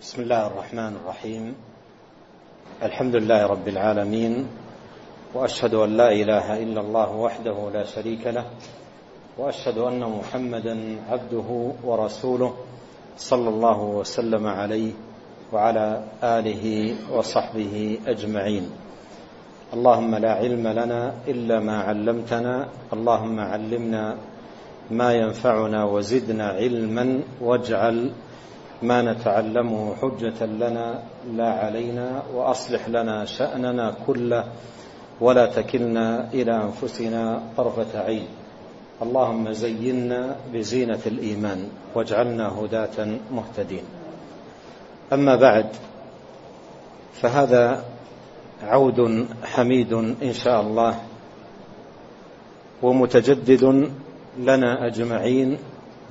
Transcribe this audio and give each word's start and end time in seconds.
بسم 0.00 0.22
الله 0.22 0.46
الرحمن 0.46 0.96
الرحيم. 0.96 1.54
الحمد 2.82 3.14
لله 3.16 3.46
رب 3.46 3.68
العالمين 3.68 4.46
وأشهد 5.34 5.74
أن 5.74 5.96
لا 5.96 6.08
إله 6.12 6.56
إلا 6.62 6.80
الله 6.80 7.10
وحده 7.16 7.56
لا 7.74 7.84
شريك 7.84 8.26
له 8.26 8.44
وأشهد 9.38 9.78
أن 9.78 10.00
محمدا 10.00 11.04
عبده 11.10 11.48
ورسوله 11.84 12.52
صلى 13.16 13.48
الله 13.48 13.82
وسلم 13.82 14.46
عليه 14.46 14.92
وعلى 15.52 16.04
آله 16.24 16.64
وصحبه 17.12 17.98
أجمعين. 18.06 18.64
اللهم 19.74 20.14
لا 20.14 20.32
علم 20.32 20.64
لنا 20.68 21.14
إلا 21.28 21.60
ما 21.60 21.76
علمتنا 21.92 22.68
اللهم 22.92 23.40
علمنا 23.40 24.16
ما 24.90 25.12
ينفعنا 25.12 25.84
وزدنا 25.84 26.46
علما 26.48 27.20
واجعل 27.40 28.10
ما 28.82 29.02
نتعلمه 29.02 29.94
حجة 29.94 30.46
لنا 30.46 31.02
لا 31.36 31.50
علينا 31.50 32.22
وأصلح 32.34 32.88
لنا 32.88 33.24
شأننا 33.24 33.94
كله 34.06 34.44
ولا 35.20 35.46
تكلنا 35.46 36.32
إلى 36.32 36.52
أنفسنا 36.56 37.42
طرفة 37.56 38.00
عين. 38.00 38.26
اللهم 39.02 39.52
زينا 39.52 40.36
بزينة 40.52 41.00
الإيمان 41.06 41.68
واجعلنا 41.94 42.48
هداة 42.48 43.18
مهتدين. 43.32 43.84
أما 45.12 45.36
بعد 45.36 45.66
فهذا 47.20 47.84
عود 48.62 49.26
حميد 49.44 49.92
إن 50.22 50.32
شاء 50.32 50.60
الله 50.60 50.94
ومتجدد 52.82 53.90
لنا 54.38 54.86
أجمعين 54.86 55.58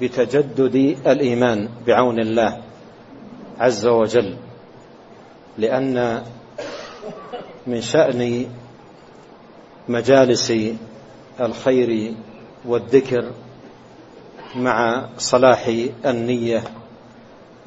بتجدد 0.01 0.75
الإيمان 1.07 1.69
بعون 1.87 2.19
الله 2.19 2.61
عز 3.59 3.87
وجل 3.87 4.35
لأن 5.57 6.23
من 7.67 7.81
شأن 7.81 8.45
مجالس 9.89 10.53
الخير 11.39 12.13
والذكر 12.65 13.31
مع 14.55 15.09
صلاح 15.17 15.67
النية 16.05 16.63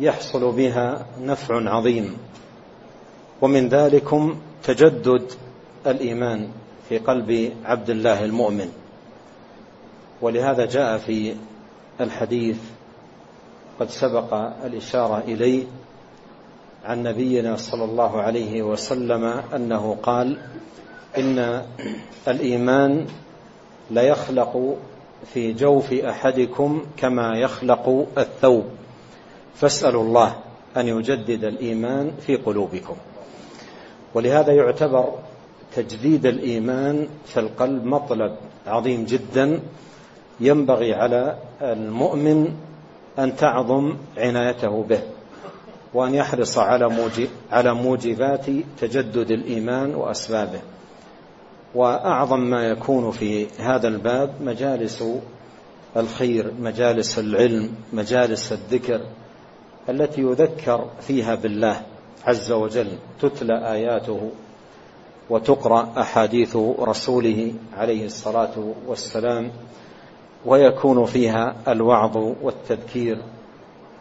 يحصل 0.01 0.53
بها 0.53 1.07
نفع 1.21 1.71
عظيم. 1.71 2.17
ومن 3.41 3.69
ذلكم 3.69 4.37
تجدد 4.65 5.33
الإيمان 5.87 6.49
في 6.89 6.99
قلب 6.99 7.53
عبد 7.65 7.91
الله 7.91 8.25
المؤمن. 8.25 8.73
ولهذا 10.23 10.67
جاء 10.67 10.99
في 10.99 11.35
الحديث 12.03 12.57
قد 13.81 13.91
سبق 13.91 14.35
الإشارة 14.65 15.23
إليه 15.29 15.65
عن 16.85 17.03
نبينا 17.03 17.57
صلى 17.57 17.85
الله 17.85 18.21
عليه 18.21 18.63
وسلم 18.63 19.25
أنه 19.55 19.97
قال 20.03 20.39
إن 21.19 21.63
الإيمان 22.29 23.07
ليخلق 23.91 24.77
في 25.35 25.53
جوف 25.53 25.93
أحدكم 25.93 26.87
كما 26.97 27.39
يخلق 27.39 28.07
الثوب. 28.19 28.65
فاسألوا 29.55 30.03
الله 30.03 30.37
أن 30.77 30.89
يجدد 30.89 31.45
الإيمان 31.45 32.13
في 32.27 32.37
قلوبكم. 32.37 32.97
ولهذا 34.15 34.53
يعتبر 34.53 35.19
تجديد 35.77 36.27
الإيمان 36.27 37.09
في 37.27 37.41
القلب 37.41 37.85
مطلب 37.85 38.37
عظيم 38.67 39.05
جدا. 39.05 39.61
ينبغي 40.41 40.95
على 40.95 41.39
المؤمن 41.63 42.55
أن 43.19 43.37
تعظم 43.37 43.97
عنايته 44.17 44.83
به 44.83 45.01
وأن 45.95 46.15
يحرص 46.15 46.59
على 46.59 47.11
على 47.53 47.75
موجبات 47.75 48.47
تجدد 48.81 49.31
الإيمان 49.31 49.95
وأسبابه. 49.95 50.61
وأعظم 51.75 52.41
ما 52.41 52.69
يكون 52.69 53.11
في 53.11 53.47
هذا 53.59 53.89
الباب 53.89 54.31
مجالس 54.41 55.05
الخير 55.97 56.53
مجالس 56.61 57.19
العلم 57.19 57.75
مجالس 57.93 58.53
الذكر 58.53 59.01
التي 59.89 60.21
يذكر 60.21 60.91
فيها 61.01 61.35
بالله 61.35 61.83
عز 62.27 62.53
وجل 62.53 62.89
تتلى 63.21 63.73
آياته 63.73 64.31
وتقرأ 65.31 65.93
أحاديث 65.99 66.57
رسوله 66.79 67.53
عليه 67.77 68.07
الصلاة 68.07 68.75
والسلام 68.87 69.51
ويكون 70.47 71.05
فيها 71.05 71.55
الوعظ 71.69 72.17
والتذكير 72.43 73.19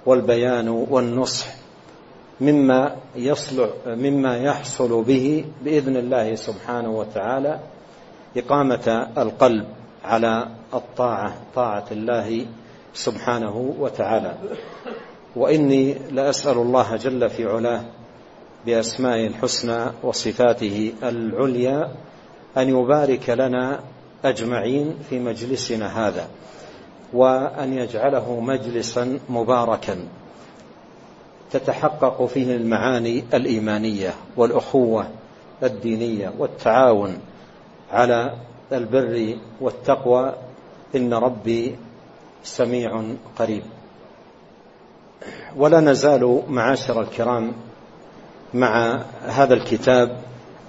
والبيان 0.06 0.70
والنصح 0.70 1.48
مما 2.42 2.96
يصلح 3.16 3.70
مما 3.88 4.38
يحصل 4.38 5.04
به 5.04 5.46
بإذن 5.64 5.98
الله 5.98 6.36
سبحانه 6.36 6.90
وتعالى 6.90 7.60
إقامة 8.38 9.10
القلب 9.18 9.66
على 10.06 10.48
الطاعة 10.74 11.34
طاعة 11.56 11.86
الله 11.92 12.46
سبحانه 12.94 13.76
وتعالى. 13.80 14.36
وإني 15.36 15.94
لأسأل 16.12 16.58
الله 16.58 16.96
جل 16.96 17.30
في 17.30 17.46
علاه 17.46 17.82
بأسمائه 18.66 19.28
الحسنى 19.28 19.86
وصفاته 20.04 20.94
العليا 21.04 21.92
أن 22.58 22.70
يبارك 22.70 23.30
لنا 23.30 23.80
أجمعين 24.26 24.96
في 25.10 25.20
مجلسنا 25.20 26.08
هذا 26.08 26.28
وأن 27.14 27.74
يجعله 27.74 28.40
مجلسا 28.40 29.20
مباركا 29.30 30.08
تتحقق 31.52 32.26
فيه 32.26 32.56
المعاني 32.56 33.24
الإيمانية 33.34 34.14
والأخوة 34.38 35.08
الدينية 35.64 36.34
والتعاون 36.38 37.18
على 37.92 38.34
البر 38.72 39.38
والتقوى. 39.62 40.34
إن 40.96 41.14
ربي 41.14 41.76
سميع 42.44 43.04
قريب. 43.40 43.64
ولا 45.56 45.80
نزال 45.80 46.44
معاشر 46.50 47.02
الكرام 47.02 47.54
مع 48.54 49.02
هذا 49.26 49.54
الكتاب 49.54 50.18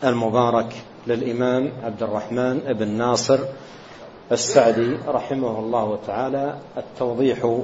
المبارك 0.04 0.84
للإمام 1.06 1.72
عبد 1.82 2.02
الرحمن 2.02 2.58
بن 2.58 2.88
ناصر 2.88 3.38
السعدي 4.32 4.96
رحمه 5.08 5.58
الله 5.58 5.98
تعالى 6.06 6.54
التوضيح 6.76 7.62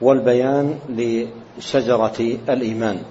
والبيان 0.00 0.78
لشجرة 0.88 2.20
الإيمان. 2.48 3.02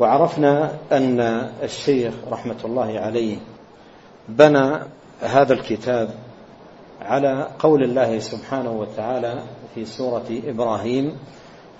وعرفنا 0.00 0.72
أن 0.92 1.20
الشيخ 1.62 2.14
رحمة 2.30 2.56
الله 2.64 3.00
عليه 3.00 3.36
بنى 4.28 4.78
هذا 5.20 5.52
الكتاب 5.52 6.10
على 7.02 7.48
قول 7.58 7.82
الله 7.82 8.18
سبحانه 8.18 8.70
وتعالى 8.72 9.42
في 9.74 9.84
سورة 9.84 10.24
إبراهيم 10.46 11.16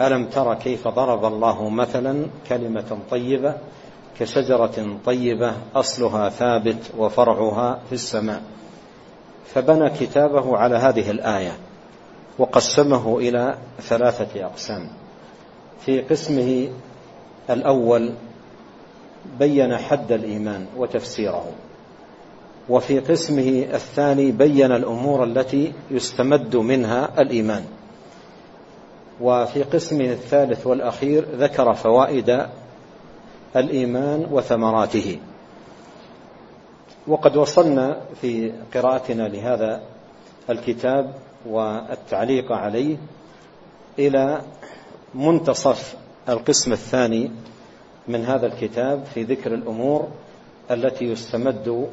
ألم 0.00 0.26
تر 0.26 0.54
كيف 0.54 0.88
ضرب 0.88 1.24
الله 1.24 1.68
مثلا 1.70 2.26
كلمة 2.48 2.98
طيبة 3.10 3.54
كشجرة 4.20 4.98
طيبة 5.04 5.54
أصلها 5.74 6.28
ثابت 6.28 6.90
وفرعها 6.98 7.80
في 7.88 7.92
السماء. 7.92 8.42
فبنى 9.46 9.90
كتابه 9.90 10.56
على 10.56 10.76
هذه 10.76 11.10
الآية 11.10 11.52
وقسمه 12.38 13.18
إلى 13.18 13.58
ثلاثة 13.80 14.44
أقسام. 14.46 14.88
في 15.80 16.00
قسمه 16.00 16.68
الأول 17.50 18.12
بين 19.38 19.76
حد 19.76 20.12
الإيمان 20.12 20.66
وتفسيره. 20.76 21.46
وفي 22.68 22.98
قسمه 22.98 23.66
الثاني 23.74 24.32
بين 24.32 24.72
الأمور 24.72 25.24
التي 25.24 25.72
يستمد 25.90 26.56
منها 26.56 27.22
الإيمان. 27.22 27.64
وفي 29.20 29.62
قسمه 29.62 30.04
الثالث 30.04 30.66
والأخير 30.66 31.24
ذكر 31.36 31.74
فوائد 31.74 32.46
الإيمان 33.56 34.26
وثمراته. 34.30 35.18
وقد 37.06 37.36
وصلنا 37.36 38.00
في 38.20 38.52
قراءتنا 38.74 39.28
لهذا 39.28 39.82
الكتاب 40.50 41.14
والتعليق 41.46 42.52
عليه 42.52 42.96
إلى 43.98 44.40
منتصف 45.14 45.96
القسم 46.28 46.72
الثاني 46.72 47.30
من 48.08 48.24
هذا 48.24 48.46
الكتاب 48.46 49.04
في 49.14 49.22
ذكر 49.22 49.54
الأمور 49.54 50.08
التي 50.70 51.04
يستمد 51.04 51.88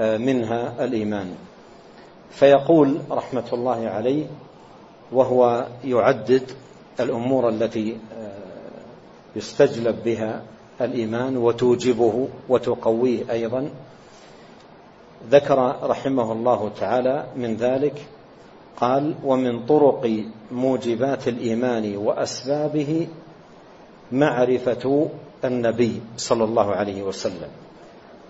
منها 0.00 0.84
الإيمان. 0.84 1.34
فيقول 2.30 3.00
رحمة 3.10 3.44
الله 3.52 3.88
عليه 3.88 4.26
وهو 5.12 5.66
يعدد 5.84 6.50
الأمور 7.00 7.48
التي 7.48 7.98
يستجلب 9.36 9.96
بها 10.04 10.42
الإيمان 10.80 11.36
وتوجبه 11.36 12.28
وتقويه 12.48 13.30
أيضا. 13.30 13.70
ذكر 15.30 15.76
رحمه 15.82 16.32
الله 16.32 16.70
تعالى 16.80 17.26
من 17.36 17.56
ذلك 17.56 18.06
قال 18.76 19.14
ومن 19.24 19.66
طرق 19.66 20.24
موجبات 20.52 21.28
الإيمان 21.28 21.96
وأسبابه 21.96 23.06
معرفة 24.12 25.08
النبي 25.44 26.00
صلى 26.16 26.44
الله 26.44 26.74
عليه 26.74 27.02
وسلم 27.02 27.48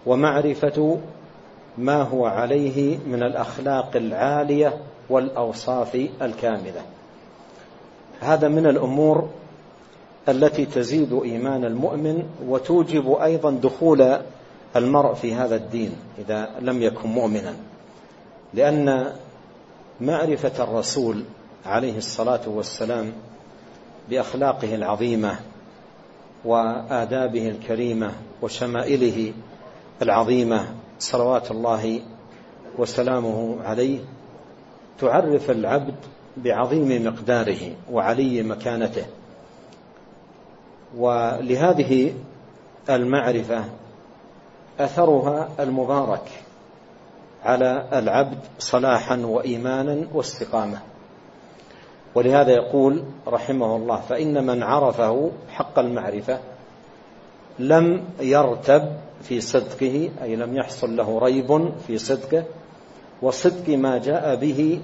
ومعرفة 0.07 0.99
ما 1.79 2.03
هو 2.03 2.27
عليه 2.27 2.99
من 3.07 3.23
الأخلاق 3.23 3.97
العالية 3.97 4.79
والأوصاف 5.11 6.09
الكاملة. 6.23 6.83
هذا 8.21 8.49
من 8.49 8.67
الأمور 8.67 9.29
التي 10.29 10.67
تزيد 10.67 11.13
إيمان 11.13 11.65
المؤمن 11.65 12.23
وتوجب 12.47 13.13
أيضا 13.13 13.51
دخول 13.51 14.19
المرء 14.77 15.15
في 15.15 15.35
هذا 15.35 15.57
الدين 15.57 15.93
إذا 16.19 16.51
لم 16.61 16.83
يكن 16.83 17.09
مؤمنا. 17.09 17.55
لأن 18.55 19.13
معرفة 20.01 20.65
الرسول 20.65 21.25
عليه 21.67 21.97
الصلاة 21.97 22.49
والسلام 22.49 23.13
بأخلاقه 24.11 24.75
العظيمة 24.75 25.39
وآدابه 26.45 27.49
الكريمة 27.49 28.13
وشمائله 28.43 29.33
العظيمة 30.03 30.67
صلوات 30.99 31.51
الله 31.51 32.01
وسلامه 32.79 33.63
عليه 33.63 33.99
تعرف 35.01 35.51
العبد 35.51 35.95
بعظيم 36.37 37.07
مقداره 37.07 37.73
وعلي 37.91 38.43
مكانته. 38.43 39.07
ولهذه 40.99 42.15
المعرفة 42.91 43.65
أثرها 44.81 45.49
المبارك 45.61 46.31
على 47.45 47.85
العبد 47.93 48.39
صلاحا 48.59 49.17
وإيمانا 49.17 50.07
واستقامة. 50.15 50.79
ولهذا 52.15 52.51
يقول 52.51 53.05
رحمه 53.29 53.77
الله 53.77 54.01
فإن 54.01 54.47
من 54.47 54.63
عرفه 54.63 55.31
حق 55.51 55.79
المعرفة 55.79 56.39
لم 57.59 58.05
يرتب 58.21 58.93
في 59.23 59.41
صدقه 59.41 60.11
أي 60.23 60.37
لم 60.37 60.57
يحصل 60.57 60.97
له 60.97 61.19
ريب 61.19 61.73
في 61.87 61.99
صدقه 61.99 62.45
وصدق 63.23 63.69
ما 63.69 63.99
جاء 63.99 64.37
به 64.37 64.81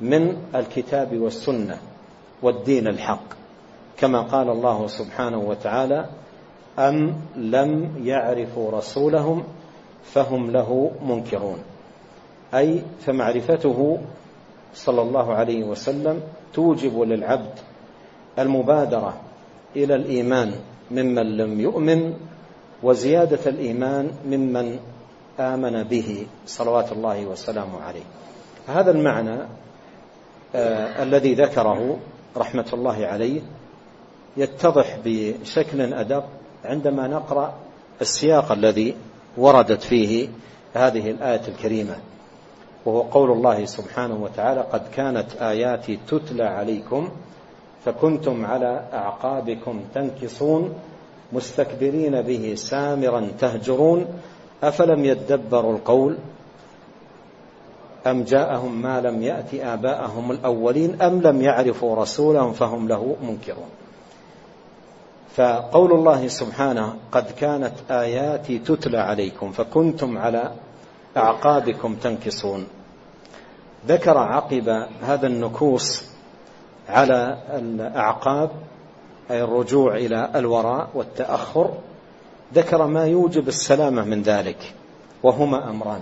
من 0.00 0.36
الكتاب 0.54 1.18
والسنة 1.18 1.78
والدين 2.42 2.88
الحق. 2.88 3.45
كما 3.98 4.20
قال 4.22 4.50
الله 4.50 4.86
سبحانه 4.86 5.38
وتعالى 5.38 6.06
أم 6.78 7.14
لم 7.36 7.92
يعرفوا 8.04 8.70
رسولهم 8.70 9.44
فهم 10.04 10.50
له 10.50 10.90
منكرون. 11.02 11.58
أي 12.54 12.82
فمعرفته 13.00 13.98
صلى 14.74 15.02
الله 15.02 15.34
عليه 15.34 15.64
وسلم 15.64 16.20
توجب 16.54 17.00
للعبد 17.00 17.54
المبادرة 18.38 19.20
إلى 19.76 19.94
الإيمان 19.94 20.52
ممن 20.90 21.36
لم 21.36 21.60
يؤمن 21.60 22.14
وزيادة 22.82 23.50
الإيمان 23.50 24.10
ممن 24.26 24.78
آمن 25.40 25.82
به 25.82 26.26
صلوات 26.46 26.92
الله 26.92 27.26
وسلامه 27.26 27.80
عليه. 27.82 28.04
هذا 28.68 28.90
المعنى 28.90 29.38
آه 30.54 31.02
الذي 31.02 31.34
ذكره 31.34 31.96
رحمة 32.36 32.66
الله 32.72 33.06
عليه 33.06 33.40
يتضح 34.36 34.98
بشكل 35.04 35.94
أدق 35.94 36.24
عندما 36.64 37.06
نقرأ 37.06 37.54
السياق 38.00 38.52
الذي 38.52 38.94
وردت 39.36 39.82
فيه 39.82 40.28
هذه 40.74 41.10
الآية 41.10 41.42
الكريمة 41.48 41.96
وهو 42.86 43.00
قول 43.00 43.30
الله 43.30 43.64
سبحانه 43.64 44.22
وتعالى 44.22 44.60
قد 44.60 44.82
كانت 44.96 45.36
آياتي 45.40 45.98
تتلى 46.08 46.44
عليكم 46.44 47.08
فكنتم 47.84 48.46
على 48.46 48.84
أعقابكم 48.92 49.80
تنكصون 49.94 50.74
مستكبرين 51.32 52.22
به 52.22 52.54
سامرا 52.54 53.28
تهجرون 53.38 54.06
أفلم 54.62 55.04
يدبروا 55.04 55.72
القول؟ 55.72 56.16
أم 58.06 58.22
جاءهم 58.22 58.82
ما 58.82 59.00
لم 59.00 59.22
يأت 59.22 59.54
آباءهم 59.54 60.30
الأولين 60.30 61.02
أم 61.02 61.20
لم 61.22 61.42
يعرفوا 61.42 61.96
رسولهم 61.96 62.52
فهم 62.52 62.88
له 62.88 63.16
منكرون؟ 63.22 63.68
فقول 65.36 65.92
الله 65.92 66.28
سبحانه 66.28 66.94
قد 67.12 67.30
كانت 67.30 67.72
آياتي 67.90 68.58
تتلى 68.58 68.98
عليكم 68.98 69.52
فكنتم 69.52 70.18
على 70.18 70.52
أعقابكم 71.16 71.94
تنكصون. 71.94 72.66
ذكر 73.88 74.18
عقب 74.18 74.86
هذا 75.02 75.26
النكوص 75.26 76.04
على 76.88 77.38
الأعقاب 77.54 78.50
أي 79.30 79.42
الرجوع 79.42 79.96
إلى 79.96 80.30
الوراء 80.34 80.88
والتأخر 80.94 81.70
ذكر 82.54 82.86
ما 82.86 83.06
يوجب 83.06 83.48
السلامة 83.48 84.04
من 84.04 84.22
ذلك 84.22 84.74
وهما 85.22 85.70
أمران. 85.70 86.00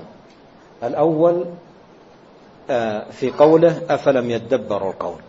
الأول 0.82 1.44
في 3.10 3.30
قوله 3.38 3.82
أفلم 3.90 4.30
يدبروا 4.30 4.90
القول. 4.90 5.20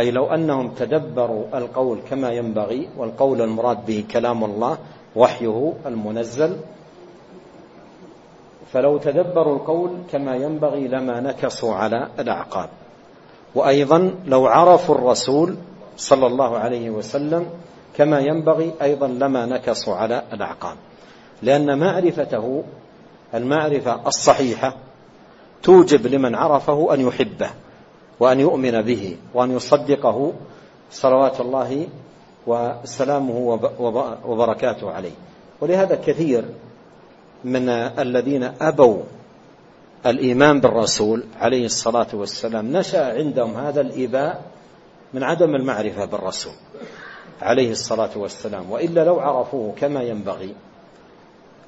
أي 0.00 0.10
لو 0.10 0.26
أنهم 0.26 0.68
تدبروا 0.74 1.58
القول 1.58 1.98
كما 2.10 2.30
ينبغي 2.30 2.88
والقول 2.96 3.42
المراد 3.42 3.86
به 3.86 4.04
كلام 4.10 4.44
الله 4.44 4.78
وحيه 5.16 5.72
المنزل 5.86 6.56
فلو 8.72 8.98
تدبروا 8.98 9.56
القول 9.56 9.90
كما 10.12 10.36
ينبغي 10.36 10.88
لما 10.88 11.20
نكصوا 11.20 11.74
على 11.74 12.08
الأعقاب. 12.18 12.68
وأيضا 13.54 14.14
لو 14.26 14.46
عرفوا 14.46 14.94
الرسول 14.94 15.56
صلى 15.96 16.26
الله 16.26 16.58
عليه 16.58 16.90
وسلم 16.90 17.46
كما 17.96 18.20
ينبغي 18.20 18.74
أيضا 18.82 19.08
لما 19.08 19.46
نكصوا 19.46 19.94
على 19.94 20.22
الأعقاب. 20.32 20.76
لأن 21.42 21.78
معرفته 21.78 22.64
المعرفة 23.34 24.00
الصحيحة 24.06 24.76
توجب 25.62 26.06
لمن 26.06 26.34
عرفه 26.34 26.94
أن 26.94 27.00
يحبه. 27.00 27.50
وأن 28.20 28.40
يؤمن 28.40 28.82
به 28.82 29.16
وأن 29.34 29.56
يصدقه 29.56 30.32
صلوات 30.90 31.40
الله 31.40 31.88
وسلامه 32.46 33.58
وبركاته 34.24 34.90
عليه. 34.90 35.12
ولهذا 35.60 35.94
كثير 36.06 36.44
من 37.44 37.68
الذين 37.68 38.42
أبوا 38.60 39.02
الإيمان 40.06 40.60
بالرسول 40.60 41.24
عليه 41.40 41.64
الصلاة 41.64 42.06
والسلام 42.12 42.76
نشأ 42.76 43.14
عندهم 43.18 43.56
هذا 43.56 43.80
الإباء 43.80 44.42
من 45.14 45.22
عدم 45.22 45.54
المعرفة 45.54 46.04
بالرسول 46.04 46.52
عليه 47.42 47.70
الصلاة 47.70 48.10
والسلام. 48.16 48.70
وإلا 48.70 49.04
لو 49.04 49.20
عرفوه 49.20 49.74
كما 49.76 50.02
ينبغي 50.02 50.54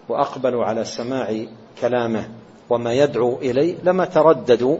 وأقبلوا 0.09 0.64
على 0.64 0.85
سماع 0.85 1.44
كلامه 1.80 2.28
وما 2.71 2.92
يدعو 2.92 3.37
إليه 3.37 3.76
لما 3.85 4.04
ترددوا 4.04 4.78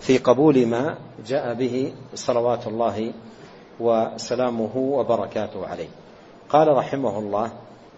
في 0.00 0.18
قبول 0.18 0.66
ما 0.66 0.96
جاء 1.26 1.54
به 1.54 1.92
صلوات 2.14 2.66
الله 2.66 3.12
وسلامه 3.80 4.76
وبركاته 4.76 5.66
عليه. 5.66 5.88
قال 6.48 6.76
رحمه 6.76 7.18
الله 7.18 7.50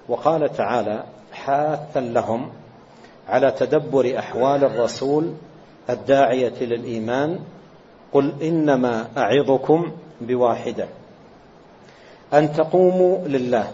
وقال 0.08 0.52
تعالى 0.52 1.04
حاثا 1.32 2.00
لهم 2.00 2.50
على 3.28 3.50
تدبر 3.50 4.18
أحوال 4.18 4.64
الرسول 4.64 5.32
الداعية 5.90 6.54
للإيمان 6.60 7.38
قل 8.12 8.42
إنما 8.42 9.08
أعظكم 9.16 9.92
بواحدة. 10.20 10.88
أن 12.34 12.52
تقوموا 12.52 13.28
لله 13.28 13.70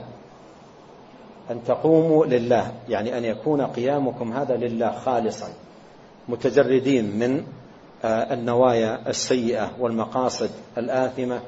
أن 1.50 1.64
تقوموا 1.64 2.26
لله 2.26 2.72
يعني 2.88 3.18
أن 3.18 3.24
يكون 3.24 3.62
قيامكم 3.62 4.32
هذا 4.32 4.56
لله 4.56 4.90
خالصا 4.90 5.48
متجردين 6.28 7.18
من 7.18 7.44
النوايا 8.04 9.08
السيئة 9.08 9.70
والمقاصد 9.80 10.50
الآثمة 10.78 11.40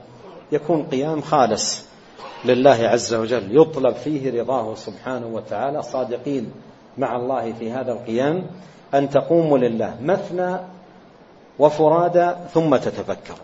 يكون 0.53 0.83
قيام 0.87 1.23
خالص 1.23 1.85
لله 2.45 2.89
عز 2.89 3.15
وجل 3.15 3.61
يطلب 3.61 3.95
فيه 3.95 4.41
رضاه 4.41 4.75
سبحانه 4.75 5.27
وتعالى. 5.27 5.83
صادقين 5.83 6.53
مع 6.99 7.17
الله 7.17 7.53
في 7.53 7.73
هذا 7.73 7.93
القيام 7.93 8.47
أن 8.95 9.11
تقوموا 9.11 9.59
لله 9.59 9.97
مثنى 10.03 10.57
وفرادى 11.59 12.33
ثم 12.55 12.77
تتفكروا 12.77 13.39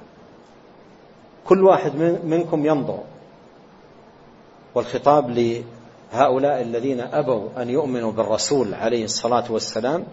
كل 1.44 1.64
واحد 1.64 1.96
منكم 2.24 2.66
ينظر 2.66 2.98
والخطاب 4.74 5.30
لهؤلاء 5.30 6.62
الذين 6.62 7.00
أبوا 7.00 7.48
أن 7.62 7.70
يؤمنوا 7.70 8.12
بالرسول 8.12 8.74
عليه 8.74 9.04
الصلاة 9.04 9.52
والسلام 9.52 10.04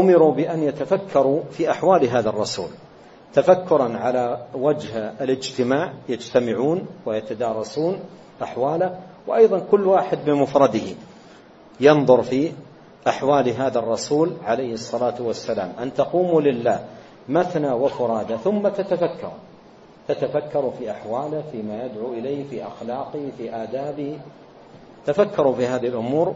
أمروا 0.00 0.32
بأن 0.32 0.62
يتفكروا 0.62 1.40
في 1.50 1.70
أحوال 1.70 2.08
هذا 2.08 2.28
الرسول. 2.28 2.68
تفكرا 3.34 3.96
على 3.96 4.46
وجه 4.54 5.12
الاجتماع 5.20 5.92
يجتمعون 6.08 6.86
ويتدارسون 7.06 8.00
أحواله 8.42 8.98
وأيضا 9.26 9.58
كل 9.58 9.86
واحد 9.86 10.18
بمفرده. 10.26 10.94
ينظر 11.80 12.22
في 12.22 12.52
أحوال 13.08 13.48
هذا 13.48 13.78
الرسول 13.78 14.32
عليه 14.44 14.72
الصلاة 14.72 15.14
والسلام. 15.22 15.72
أن 15.82 15.94
تقوموا 15.94 16.40
لله 16.40 16.84
مثنى 17.28 17.72
وفرادى 17.72 18.36
ثم 18.44 18.68
تتفكروا. 18.68 19.40
تتفكر 20.08 20.72
في 20.78 20.90
أحواله 20.90 21.42
فيما 21.52 21.84
يدعو 21.84 22.12
إليه 22.12 22.44
في 22.44 22.66
أخلاقه 22.66 23.30
في 23.38 23.54
آدابه. 23.54 24.18
تفكروا 25.06 25.54
في 25.54 25.66
هذه 25.66 25.86
الأمور 25.86 26.34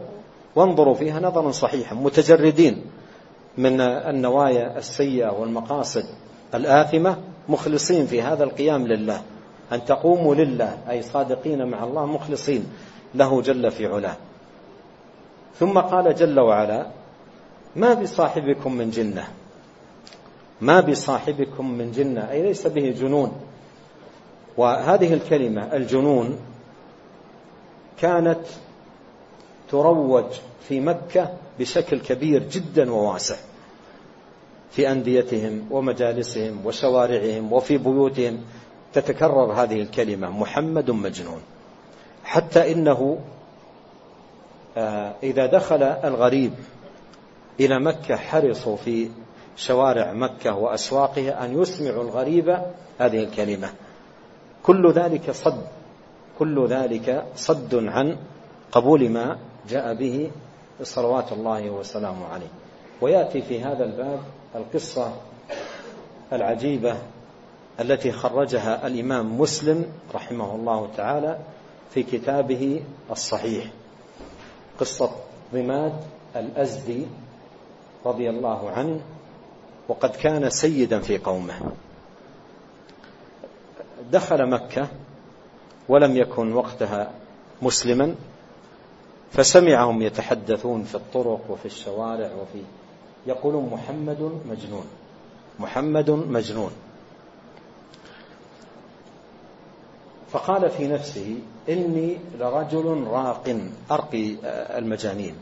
وانظروا 0.55 0.93
فيها 0.93 1.19
نظرا 1.19 1.51
صحيحا 1.51 1.95
متجردين. 1.95 2.85
من 3.57 3.81
النوايا 3.81 4.77
السيئة 4.77 5.29
والمقاصد 5.39 6.03
الآثمة 6.53 7.17
مخلصين 7.49 8.05
في 8.05 8.21
هذا 8.21 8.43
القيام 8.43 8.87
لله. 8.87 9.21
أن 9.71 9.85
تقوموا 9.85 10.35
لله 10.35 10.77
أي 10.89 11.01
صادقين 11.01 11.67
مع 11.67 11.83
الله 11.83 12.05
مخلصين 12.05 12.65
له 13.15 13.41
جل 13.41 13.71
في 13.71 13.87
علاه. 13.87 14.15
ثم 15.59 15.79
قال 15.79 16.15
جل 16.15 16.39
وعلا 16.39 16.87
ما 17.75 17.93
بصاحبكم 17.93 18.73
من 18.73 18.89
جنة. 18.89 19.27
ما 20.61 20.79
بصاحبكم 20.79 21.71
من 21.71 21.91
جنة 21.91 22.31
أي 22.31 22.41
ليس 22.41 22.67
به 22.67 22.89
جنون. 22.89 23.31
وهذه 24.57 25.13
الكلمة 25.13 25.75
الجنون 25.75 26.39
كانت 27.97 28.45
تروج 29.71 30.25
في 30.67 30.79
مكة 30.79 31.33
بشكل 31.59 31.99
كبير 31.99 32.43
جدا 32.43 32.91
وواسع 32.91 33.35
في 34.71 34.91
أنديتهم 34.91 35.67
ومجالسهم 35.71 36.65
وشوارعهم 36.65 37.53
وفي 37.53 37.77
بيوتهم 37.77 38.41
تتكرر 38.93 39.53
هذه 39.53 39.81
الكلمة 39.81 40.29
محمد 40.29 40.91
مجنون. 40.91 41.41
حتى 42.23 42.71
إنه 42.71 43.19
آه، 44.77 45.15
إذا 45.23 45.45
دخل 45.45 45.83
الغريب 45.83 46.53
إلى 47.59 47.79
مكة 47.79 48.15
حرصوا 48.15 48.77
في 48.77 49.09
شوارع 49.55 50.13
مكة 50.13 50.55
وأسواقها 50.55 51.45
أن 51.45 51.61
يسمعوا 51.61 52.03
الغريب 52.03 52.49
هذه 52.99 53.23
الكلمة. 53.23 53.69
كل 54.63 54.91
ذلك 54.91 55.31
صد 55.31 55.63
كل 56.39 56.67
ذلك 56.67 57.25
صد 57.35 57.75
عن 57.75 58.17
قبول 58.71 59.09
ما 59.09 59.37
جاء 59.69 59.93
به 59.93 60.31
صلوات 60.83 61.31
الله 61.31 61.69
وسلامه 61.69 62.27
عليه. 62.27 62.51
ويأتي 63.01 63.41
في 63.41 63.63
هذا 63.63 63.83
الباب 63.83 64.19
القصة 64.55 65.13
العجيبة 66.33 66.97
التي 67.79 68.11
خرجها 68.11 68.87
الإمام 68.87 69.39
مسلم 69.39 69.85
رحمه 70.15 70.55
الله 70.55 70.89
تعالى 70.97 71.39
في 71.93 72.03
كتابه 72.03 72.83
الصحيح. 73.11 73.65
قصة 74.79 75.11
ضماد 75.53 75.93
الأزدي 76.35 77.05
رضي 78.05 78.29
الله 78.29 78.69
عنه 78.71 79.01
وقد 79.87 80.09
كان 80.09 80.49
سيدا 80.49 80.99
في 80.99 81.17
قومه. 81.17 81.71
دخل 84.11 84.49
مكة 84.49 84.87
ولم 85.89 86.17
يكن 86.17 86.53
وقتها 86.53 87.11
مسلما. 87.61 88.15
فسمعهم 89.31 90.01
يتحدثون 90.01 90.83
في 90.83 90.95
الطرق 90.95 91.41
وفي 91.49 91.65
الشوارع 91.65 92.25
وفي 92.25 92.63
يقولون 93.27 93.69
محمد 93.69 94.41
مجنون. 94.49 94.85
محمد 95.59 96.09
مجنون. 96.09 96.71
فقال 100.31 100.69
في 100.69 100.87
نفسه 100.87 101.35
إني 101.69 102.17
لرجل 102.39 103.03
راق. 103.07 103.57
أرقي 103.91 104.35
المجانين. 104.77 105.35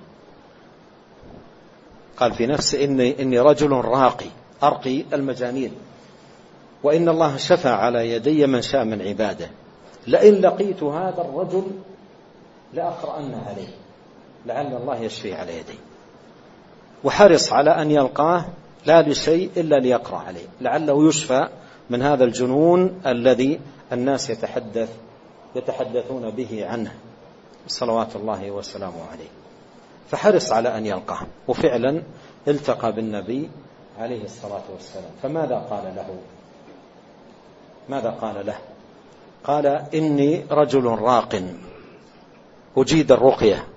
قال 2.17 2.33
في 2.33 2.47
نفسه 2.47 2.83
إني, 2.83 3.21
إني 3.21 3.39
رجل 3.39 3.71
راقي. 3.71 4.29
أرقي 4.63 5.03
المجانين. 5.13 5.71
وإن 6.83 7.09
الله 7.09 7.37
شفى 7.37 7.69
على 7.69 8.11
يدي 8.11 8.47
من 8.47 8.61
شاء 8.61 8.85
من 8.85 9.01
عباده. 9.01 9.49
لئن 10.07 10.33
لقيت 10.33 10.83
هذا 10.83 11.21
الرجل 11.21 11.63
لأقرأن 12.73 13.41
عليه 13.47 13.69
لعل 14.45 14.75
الله 14.75 14.97
يشفي 14.97 15.33
على 15.33 15.57
يديه. 15.57 15.79
وحرص 17.03 17.53
على 17.53 17.81
أن 17.81 17.91
يلقاه 17.91 18.45
لا 18.85 19.01
لشيء 19.01 19.51
إلا 19.57 19.75
ليقرأ 19.75 20.17
عليه 20.17 20.45
لعله 20.61 21.07
يشفى 21.07 21.47
من 21.89 22.01
هذا 22.01 22.23
الجنون 22.23 23.01
الذي 23.05 23.59
الناس 23.91 24.29
يتحدث 24.29 24.89
يتحدثون 25.55 26.29
به 26.29 26.67
عنه. 26.67 26.95
صلوات 27.67 28.15
الله 28.15 28.51
وسلامه 28.51 29.03
عليه. 29.11 29.29
فحرص 30.11 30.51
على 30.51 30.77
أن 30.77 30.85
يلقاه. 30.85 31.21
وفعلا 31.47 32.03
التقى 32.47 32.91
بالنبي 32.91 33.49
عليه 33.99 34.23
الصلاة 34.23 34.63
والسلام. 34.73 35.11
فماذا 35.23 35.55
قال 35.55 35.95
له؟ 35.95 36.17
ماذا 37.89 38.09
قال 38.09 38.45
له؟ 38.45 38.55
قال 39.43 39.65
إني 39.93 40.45
رجل 40.51 40.85
راق. 40.85 41.43
أجيد 42.81 43.11
الرقية. 43.11 43.67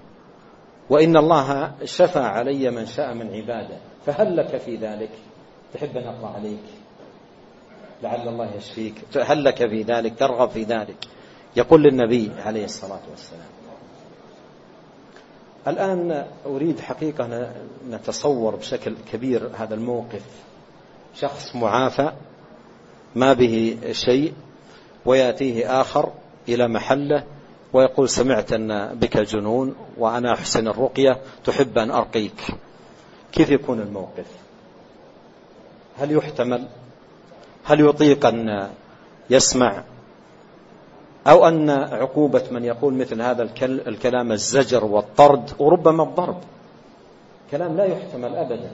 وإن 0.90 1.16
الله 1.16 1.72
شفى 1.84 2.18
علي 2.18 2.70
من 2.70 2.86
شاء 2.86 3.14
من 3.14 3.34
عباده. 3.34 3.76
فهل 4.06 4.36
لك 4.36 4.56
في 4.56 4.76
ذلك؟ 4.76 5.10
تحب 5.74 5.96
أن 5.96 6.06
أقرأ 6.06 6.28
عليك؟ 6.28 6.64
لعل 8.02 8.28
الله 8.28 8.50
يشفيك. 8.56 8.94
هل 9.16 9.44
لك 9.44 9.68
في 9.68 9.82
ذلك؟ 9.82 10.18
ترغب 10.18 10.50
في 10.50 10.62
ذلك. 10.62 10.96
يقول 11.56 11.82
للنبي 11.82 12.30
عليه 12.38 12.64
الصلاة 12.64 13.00
والسلام. 13.10 13.48
الآن 15.68 16.26
أريد 16.46 16.80
حقيقة 16.80 17.52
نتصور 17.90 18.56
بشكل 18.56 18.94
كبير 19.12 19.50
هذا 19.58 19.74
الموقف. 19.74 20.22
شخص 21.14 21.56
معافى 21.56 22.12
ما 23.14 23.32
به 23.32 23.78
شيء 23.92 24.32
ويأتيه 25.06 25.80
آخر 25.80 26.12
إلى 26.48 26.68
محله 26.68 27.24
ويقول 27.72 28.08
سمعت 28.08 28.52
أن 28.52 28.94
بك 28.94 29.18
جنون 29.18 29.74
وأنا 29.98 30.32
أحسن 30.32 30.68
الرقية 30.68 31.20
تحب 31.44 31.78
أن 31.78 31.90
أرقيك. 31.90 32.46
كيف 33.32 33.50
يكون 33.50 33.80
الموقف؟ 33.80 34.26
هل 35.98 36.12
يحتمل؟ 36.12 36.68
هل 37.64 37.80
يطيق 37.80 38.26
أن 38.26 38.70
يسمع؟ 39.30 39.84
أو 41.26 41.48
أن 41.48 41.70
عقوبة 41.70 42.42
من 42.50 42.64
يقول 42.64 42.94
مثل 42.94 43.22
هذا 43.22 43.42
الكلام 43.62 44.32
الزجر 44.32 44.84
والطرد 44.84 45.50
وربما 45.58 46.02
الضرب. 46.02 46.40
كلام 47.50 47.76
لا 47.76 47.84
يحتمل 47.84 48.36
أبدا. 48.36 48.70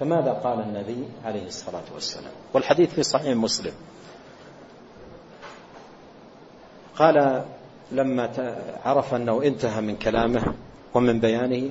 فماذا 0.00 0.32
قال 0.32 0.60
النبي 0.60 1.04
عليه 1.24 1.46
الصلاة 1.46 1.82
والسلام؟ 1.94 2.32
والحديث 2.54 2.94
في 2.94 3.02
صحيح 3.02 3.36
مسلم. 3.36 3.72
قال 6.96 7.44
لما 7.92 8.30
عرف 8.84 9.14
أنه 9.14 9.42
انتهى 9.42 9.80
من 9.80 9.96
كلامه 9.96 10.54
ومن 10.94 11.20
بيانه 11.20 11.70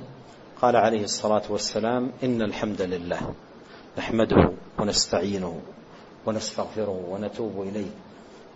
قال 0.62 0.76
عليه 0.76 1.04
الصلاة 1.04 1.42
والسلام 1.50 2.10
إن 2.22 2.42
الحمد 2.42 2.82
لله 2.82 3.34
نحمده 3.98 4.50
ونستعينه 4.78 5.60
ونستغفره 6.26 7.04
ونتوب 7.10 7.62
إليه 7.62 7.90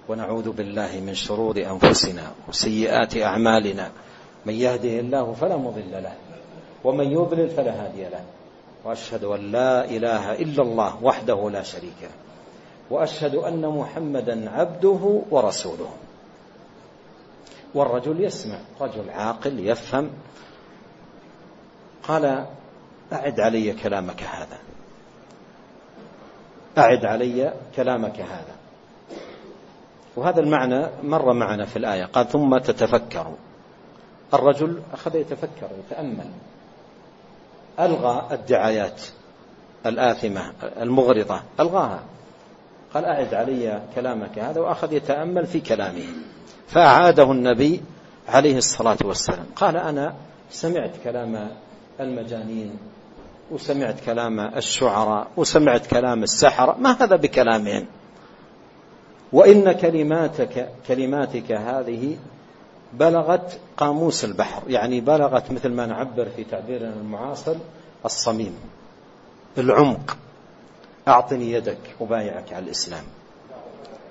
ونعوذ 0.08 0.50
بالله 0.52 1.00
من 1.06 1.14
شرور 1.14 1.56
أنفسنا 1.56 2.22
وسيئات 2.48 3.16
أعمالنا. 3.16 3.90
من 4.46 4.54
يهده 4.54 5.00
الله 5.00 5.32
فلا 5.32 5.56
مضل 5.56 5.92
له 5.92 6.12
ومن 6.84 7.12
يضلل 7.12 7.50
فلا 7.50 7.84
هادي 7.84 8.02
له. 8.02 8.24
وأشهد 8.84 9.24
أن 9.24 9.52
لا 9.52 9.84
إله 9.84 10.32
إلا 10.32 10.62
الله 10.62 11.04
وحده 11.04 11.50
لا 11.50 11.62
شريك 11.62 12.00
له 12.02 12.16
وأشهد 12.90 13.34
أن 13.34 13.66
محمدا 13.66 14.50
عبده 14.50 15.22
ورسوله. 15.30 15.90
والرجل 17.74 18.24
يسمع 18.24 18.58
رجل 18.80 19.10
عاقل 19.10 19.68
يفهم. 19.68 20.10
قال 22.02 22.46
أعد 23.12 23.40
علي 23.40 23.72
كلامك 23.72 24.22
هذا. 24.22 24.58
أعد 26.78 27.04
علي 27.04 27.54
كلامك 27.76 28.20
هذا. 28.20 28.56
وهذا 30.16 30.40
المعنى 30.40 30.86
مر 31.02 31.32
معنا 31.32 31.64
في 31.64 31.76
الآية 31.76 32.04
قال 32.04 32.28
ثم 32.28 32.58
تتفكر. 32.58 33.34
الرجل 34.34 34.82
أخذ 34.92 35.16
يتفكر 35.16 35.68
يتأمل. 35.78 36.30
ألغى 37.80 38.28
الدعايات 38.32 39.02
الآثمة 39.86 40.52
المغرضة 40.62 41.40
ألغاها. 41.60 42.02
قال 42.94 43.04
أعد 43.04 43.34
علي 43.34 43.82
كلامك 43.94 44.38
هذا. 44.38 44.60
وأخذ 44.60 44.92
يتأمل 44.92 45.46
في 45.46 45.60
كلامه. 45.60 46.06
فأعاده 46.68 47.32
النبي 47.32 47.80
عليه 48.28 48.56
الصلاة 48.56 48.98
والسلام. 49.04 49.46
قال 49.56 49.76
أنا 49.76 50.14
سمعت 50.50 50.90
كلام 51.04 51.48
المجانين 52.00 52.78
وسمعت 53.50 54.00
كلام 54.00 54.40
الشعراء 54.40 55.26
وسمعت 55.36 55.86
كلام 55.86 56.22
السحرة 56.22 56.76
ما 56.80 56.90
هذا 57.02 57.16
بكلامهم؟ 57.16 57.86
وإن 59.32 59.72
كلماتك 59.72 60.68
كلماتك 60.88 61.52
هذه 61.52 62.16
بلغت 62.92 63.60
قاموس 63.76 64.24
البحر 64.24 64.62
يعني 64.68 65.00
بلغت 65.00 65.52
مثل 65.52 65.68
ما 65.68 65.86
نعبر 65.86 66.28
في 66.36 66.44
تعبيرنا 66.44 66.94
المعاصر 67.00 67.54
الصميم 68.04 68.54
العمق. 69.58 70.16
أعطني 71.08 71.52
يدك 71.52 71.78
أبايعك 72.00 72.52
على 72.52 72.64
الإسلام. 72.64 73.04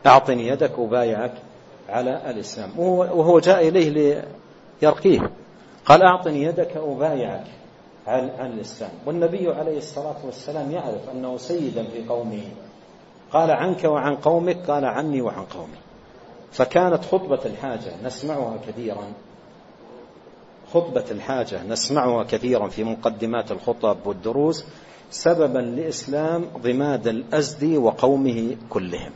أعطني 0.05 0.47
يدك 0.47 0.71
أبايعك 0.77 1.33
على 1.89 2.29
الإسلام. 2.29 2.79
وهو 2.79 3.39
جاء 3.39 3.67
إليه 3.67 4.17
ليرقيه. 4.81 5.31
قال 5.85 6.03
أعطني 6.03 6.43
يدك 6.43 6.77
أبايعك 6.77 7.45
عن, 8.07 8.51
الإسلام. 8.53 8.91
والنبي 9.05 9.53
عليه 9.53 9.77
الصلاة 9.77 10.25
والسلام 10.25 10.71
يعرف 10.71 11.09
أنه 11.13 11.37
سيدا 11.37 11.83
في 11.83 12.07
قومه. 12.09 12.43
قال 13.31 13.51
عنك 13.51 13.83
وعن 13.83 14.15
قومك 14.15 14.57
قال 14.67 14.85
عني 14.85 15.21
وعن 15.21 15.43
قومي. 15.45 15.77
فكانت 16.51 17.05
خطبة 17.05 17.39
الحاجة 17.45 17.91
نسمعها 18.03 18.57
كثيرا. 18.67 19.07
خطبة 20.73 21.05
الحاجة 21.11 21.63
نسمعها 21.63 22.23
كثيرا 22.23 22.67
في 22.67 22.83
مقدمات 22.83 23.51
الخطب 23.51 23.97
والدروس 24.05 24.65
سببا 25.09 25.59
لإسلام 25.59 26.45
ضماد 26.57 27.07
الأزدي 27.07 27.77
وقومه 27.77 28.55
كلهم. 28.69 29.11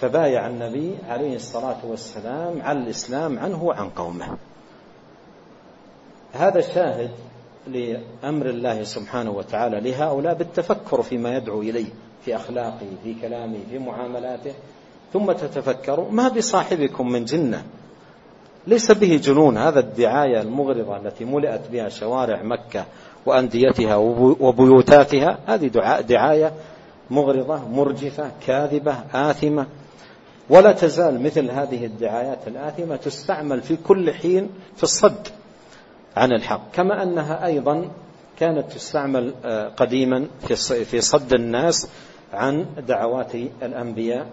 فبايع 0.00 0.46
النبي 0.46 0.94
عليه 1.08 1.36
الصلاة 1.36 1.76
والسلام 1.84 2.62
على 2.62 2.78
الإسلام 2.78 3.38
عنه 3.38 3.64
وعن 3.64 3.88
قومه. 3.88 4.36
هذا 6.32 6.60
شاهد 6.60 7.10
لأمر 7.66 8.46
الله 8.46 8.82
سبحانه 8.82 9.30
وتعالى 9.30 9.90
لهؤلاء 9.90 10.34
بالتفكر 10.34 11.02
فيما 11.02 11.36
يدعو 11.36 11.62
إليه 11.62 11.90
في 12.24 12.36
أخلاقه 12.36 12.86
في 13.04 13.14
كلامه 13.22 13.58
في 13.70 13.78
معاملاته. 13.78 14.52
ثم 15.12 15.32
تتفكروا 15.32 16.10
ما 16.10 16.28
بصاحبكم 16.28 17.08
من 17.08 17.24
جنة؟ 17.24 17.62
ليس 18.66 18.92
به 18.92 19.20
جنون. 19.22 19.56
هذا 19.56 19.80
الدعاية 19.80 20.40
المغرضة 20.40 20.96
التي 20.96 21.24
ملئت 21.24 21.70
بها 21.72 21.88
شوارع 21.88 22.42
مكة 22.42 22.84
وأنديتها 23.26 23.96
وبيوتاتها 24.40 25.38
هذه 25.46 25.66
دعاية 26.00 26.52
مغرضة 27.10 27.68
مرجفة 27.68 28.30
كاذبة 28.46 28.96
آثمة. 29.14 29.66
ولا 30.50 30.72
تزال 30.72 31.22
مثل 31.22 31.50
هذه 31.50 31.84
الدعايات 31.84 32.48
الآثمة 32.48 32.96
تستعمل 32.96 33.60
في 33.60 33.76
كل 33.76 34.12
حين 34.12 34.50
في 34.76 34.82
الصد 34.82 35.28
عن 36.16 36.32
الحق. 36.32 36.60
كما 36.72 37.02
أنها 37.02 37.46
أيضا 37.46 37.88
كانت 38.38 38.72
تستعمل 38.72 39.34
آه، 39.44 39.68
قديما 39.68 40.26
في 40.84 41.00
صد 41.00 41.34
الناس 41.34 41.88
عن 42.32 42.66
دعوات 42.88 43.34
الأنبياء 43.62 44.26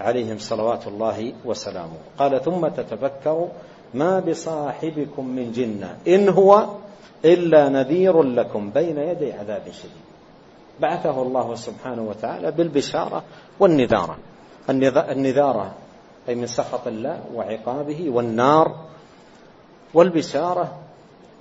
عليهم 0.00 0.38
صلوات 0.38 0.86
الله 0.86 1.32
وسلامه. 1.44 1.96
قال 2.18 2.42
ثم 2.42 2.68
تتفكروا 2.68 3.48
ما 3.94 4.20
بصاحبكم 4.20 5.28
من 5.28 5.52
جنة. 5.52 5.96
إن 6.08 6.28
هو 6.28 6.66
إلا 7.24 7.68
نذير 7.68 8.22
لكم 8.22 8.70
بين 8.70 8.98
يدي 8.98 9.32
عذاب 9.32 9.62
شديد. 9.72 10.06
بعثه 10.80 11.22
الله 11.22 11.54
سبحانه 11.54 12.02
وتعالى 12.02 12.50
بالبشارة 12.50 13.22
والنذارة. 13.60 14.16
النذارة 14.70 15.74
أي 16.28 16.34
من 16.34 16.46
سخط 16.46 16.86
الله 16.86 17.20
وعقابه 17.34 18.10
والنار 18.10 18.76
والبشارة 19.94 20.78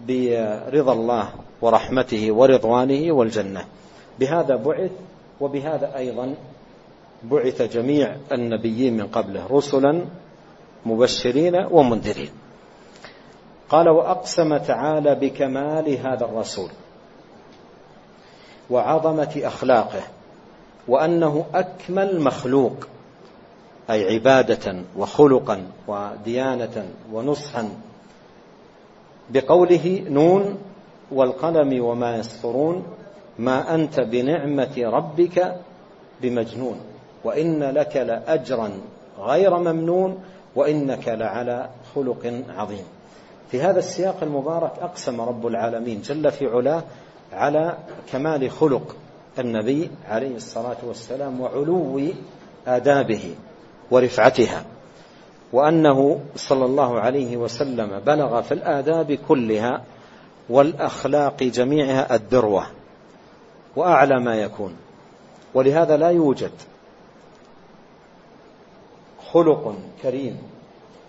برضا 0.08 0.94
الله 0.94 1.30
ورحمته 1.62 2.32
ورضوانه 2.32 3.12
والجنة. 3.12 3.66
بهذا 4.20 4.56
بعث 4.56 4.92
وبهذا 5.42 5.98
أيضا 5.98 6.36
بعث 7.24 7.62
جميع 7.62 8.16
النبيين 8.32 8.98
من 8.98 9.08
قبله 9.08 9.48
رسلا 9.52 10.06
مبشرين 10.86 11.56
ومنذرين. 11.72 12.30
قال 13.70 13.90
وأقسم 13.90 14.58
تعالى 14.58 15.16
بكمال 15.16 15.98
هذا 15.98 16.26
الرسول 16.26 16.70
وعظمة 18.70 19.42
أخلاقه 19.44 20.04
وأنه 20.88 21.46
أكمل 21.54 22.22
مخلوق. 22.22 22.74
أي 23.90 24.14
عبادة 24.14 24.76
وخلقا 24.98 25.68
وديانة 25.88 26.86
ونصحا. 27.14 27.70
بقوله 29.30 30.06
نون 30.10 30.58
والقلم 31.12 31.84
وما 31.84 32.18
يسطرون 32.18 32.84
ما 33.40 33.76
أنت 33.76 34.00
بنعمة 34.00 34.74
ربك 34.78 35.56
بمجنون. 36.22 36.80
وإن 37.24 37.64
لك 37.64 37.96
لاجرا 37.98 38.72
غير 39.20 39.58
ممنون 39.60 40.24
وإنك 40.56 41.08
لعلى 41.08 41.70
خلق 41.96 42.44
عظيم. 42.50 42.86
في 43.52 43.62
هذا 43.62 43.80
السياق 43.80 44.24
المبارك 44.24 44.72
أقسم 44.82 45.22
رب 45.22 45.48
العالمين 45.48 46.02
جل 46.02 46.32
في 46.32 46.46
علاه 46.46 46.84
على 47.34 47.78
كمال 48.12 48.52
خلق 48.52 48.96
النبي 49.40 49.90
عليه 50.08 50.36
الصلاة 50.36 50.78
والسلام 50.84 51.42
وعلو 51.42 52.02
آدابه. 52.68 53.36
ورفعتها. 53.92 54.66
وأنه 55.54 56.20
صلى 56.36 56.66
الله 56.66 57.00
عليه 57.00 57.38
وسلم 57.38 58.00
بلغ 58.06 58.42
في 58.42 58.54
الآداب 58.54 59.20
كلها 59.28 59.84
والأخلاق 60.50 61.44
جميعها 61.44 62.16
الذروة 62.16 62.68
وأعلى 63.76 64.20
ما 64.20 64.36
يكون. 64.36 64.76
ولهذا 65.54 65.98
لا 65.98 66.10
يوجد 66.10 66.52
خلق 69.32 69.76
كريم 70.04 70.38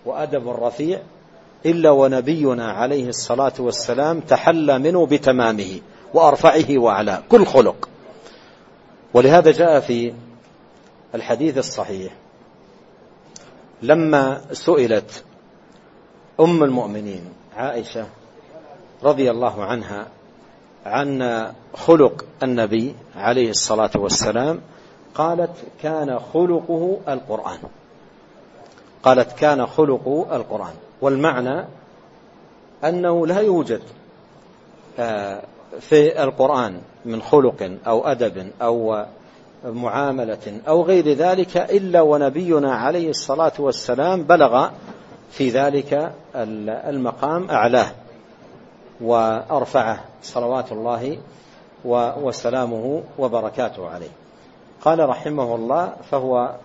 وأدب 0.05 0.49
رفيع 0.49 0.99
إلا 1.65 1.91
ونبينا 1.91 2.71
عليه 2.71 3.07
الصلاة 3.07 3.53
والسلام 3.59 4.19
تحلى 4.19 4.79
منه 4.79 5.05
بتمامه 5.05 5.79
وأرفعه 6.13 6.77
وأعلاه 6.77 7.21
كل 7.29 7.45
خلق. 7.45 7.89
ولهذا 9.13 9.51
جاء 9.51 9.79
في 9.79 10.13
الحديث 11.15 11.57
الصحيح 11.57 12.13
لما 13.81 14.41
سئلت 14.51 15.23
أم 16.39 16.63
المؤمنين 16.63 17.25
عائشة 17.57 18.05
رضي 19.03 19.31
الله 19.31 19.63
عنها 19.63 20.07
عن 20.85 21.47
خلق 21.73 22.25
النبي 22.43 22.95
عليه 23.15 23.49
الصلاة 23.49 23.91
والسلام 23.95 24.61
قالت 25.15 25.55
كان 25.81 26.19
خلقه 26.19 26.99
القرآن. 27.07 27.59
قالت 29.03 29.31
كان 29.31 29.65
خلقه 29.65 30.35
القرآن. 30.35 30.73
والمعنى 31.01 31.65
أنه 32.83 33.27
لا 33.27 33.39
يوجد 33.39 33.81
آه، 34.99 35.43
في 35.79 36.23
القرآن 36.23 36.81
من 37.05 37.21
خلق 37.21 37.77
أو 37.87 38.07
أدب 38.07 38.51
أو 38.61 39.05
معاملة 39.67 40.61
أو 40.67 40.83
غير 40.83 41.07
ذلك 41.07 41.57
إلا 41.57 42.01
ونبينا 42.01 42.75
عليه 42.75 43.09
الصلاة 43.09 43.51
والسلام 43.59 44.23
بلغ 44.23 44.69
في 45.31 45.49
ذلك 45.49 46.13
المقام 46.65 47.49
أعلاه 47.49 47.91
وأرفعه 49.01 49.99
صلوات 50.21 50.71
الله 50.71 51.17
وسلامه 52.21 53.03
وبركاته 53.19 53.89
عليه. 53.89 54.09
قال 54.81 55.09
رحمه 55.09 55.55
الله 55.55 55.93
فهو 56.11 56.55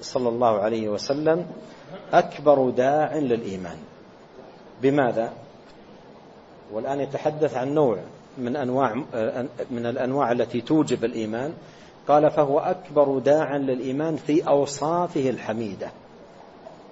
صلى 0.00 0.28
الله 0.28 0.58
عليه 0.58 0.88
وسلم 0.88 1.46
أكبر 2.12 2.70
داع 2.70 3.16
للإيمان. 3.16 3.76
بماذا؟ 4.82 5.32
والآن 6.72 7.00
يتحدث 7.00 7.56
عن 7.56 7.74
نوع 7.74 7.98
من 8.38 8.56
أنواع 8.56 8.94
من 9.70 9.86
الأنواع 9.86 10.32
التي 10.32 10.60
توجب 10.60 11.04
الإيمان. 11.04 11.52
قال 12.08 12.30
فهو 12.30 12.58
أكبر 12.58 13.18
داع 13.18 13.56
للإيمان 13.56 14.16
في 14.16 14.48
أوصافه 14.48 15.30
الحميدة. 15.30 15.90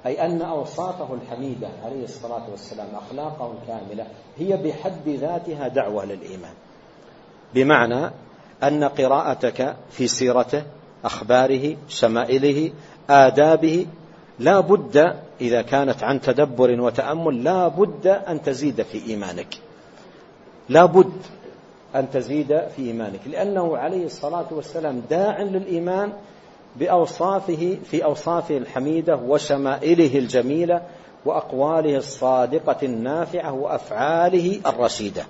أي 0.06 0.26
أن 0.26 0.42
أوصافه 0.42 1.14
الحميدة 1.14 1.68
عليه 1.84 2.04
الصلاة 2.04 2.50
والسلام 2.50 2.88
أخلاقه 2.94 3.52
الكاملة 3.62 4.06
هي 4.38 4.56
بحد 4.56 5.08
ذاتها 5.08 5.68
دعوة 5.68 6.04
للإيمان. 6.04 6.52
بمعنى 7.54 8.10
أن 8.62 8.84
قراءتك 8.84 9.76
في 9.90 10.06
سيرته 10.08 10.62
أخباره 11.04 11.76
شمائله 11.88 12.72
آدابه 13.10 13.86
لا 14.38 14.60
بد 14.60 15.16
إذا 15.40 15.62
كانت 15.62 16.02
عن 16.02 16.20
تدبر 16.20 16.80
وتأمل 16.80 17.44
لا 17.44 17.68
بد 17.68 18.06
أن 18.06 18.42
تزيد 18.42 18.82
في 18.82 19.06
إيمانك. 19.06 19.54
لا 20.68 20.84
بد 20.84 21.12
أن 21.94 22.10
تزيد 22.10 22.60
في 22.76 22.82
إيمانك. 22.82 23.20
لأنه 23.26 23.76
عليه 23.76 24.04
الصلاة 24.04 24.46
والسلام 24.50 25.02
داع 25.10 25.42
للإيمان 25.42 26.12
بأوصافه 26.76 27.78
في 27.84 28.04
أوصافه 28.04 28.56
الحميدة 28.56 29.16
وشمائله 29.16 30.18
الجميلة 30.18 30.82
وأقواله 31.24 31.96
الصادقة 31.96 32.76
النافعة 32.82 33.52
وأفعاله 33.52 34.60
الرشيدة. 34.66 35.24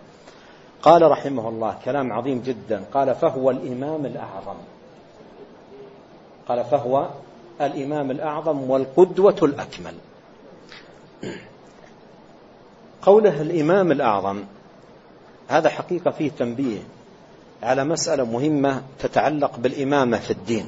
قال 0.82 1.10
رحمه 1.10 1.48
الله 1.48 1.76
كلام 1.84 2.12
عظيم 2.12 2.42
جدا. 2.42 2.82
قال 2.94 3.14
فهو 3.14 3.50
الإمام 3.50 4.06
الأعظم. 4.06 4.56
قال 6.48 6.64
فهو 6.64 7.08
الإمام 7.60 8.10
الأعظم 8.10 8.70
والقدوة 8.70 9.36
الأكمل. 9.42 9.94
قوله 13.02 13.42
الإمام 13.42 13.92
الأعظم 13.92 14.42
هذا 15.50 15.68
حقيقة 15.68 16.10
فيه 16.10 16.30
تنبيه 16.30 16.78
على 17.62 17.84
مسألة 17.84 18.24
مهمة 18.24 18.82
تتعلق 18.98 19.58
بالإمامة 19.58 20.18
في 20.18 20.30
الدين. 20.30 20.66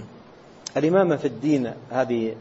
الإمامة 0.77 1.17
في 1.17 1.25
الدين 1.25 1.73
هذه 1.91 2.35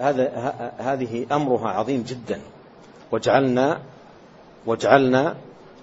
هذا 0.00 0.54
هذه 0.78 1.26
أمرها 1.32 1.68
عظيم 1.68 2.02
جدا. 2.02 2.40
وجعلنا 3.12 3.80
وجعلنا 4.66 5.36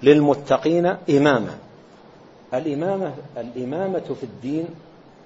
للمتقين 0.03 0.85
إماما. 1.09 1.57
الإمامة 2.53 3.13
الإمامة 3.37 4.15
في 4.19 4.23
الدين 4.23 4.67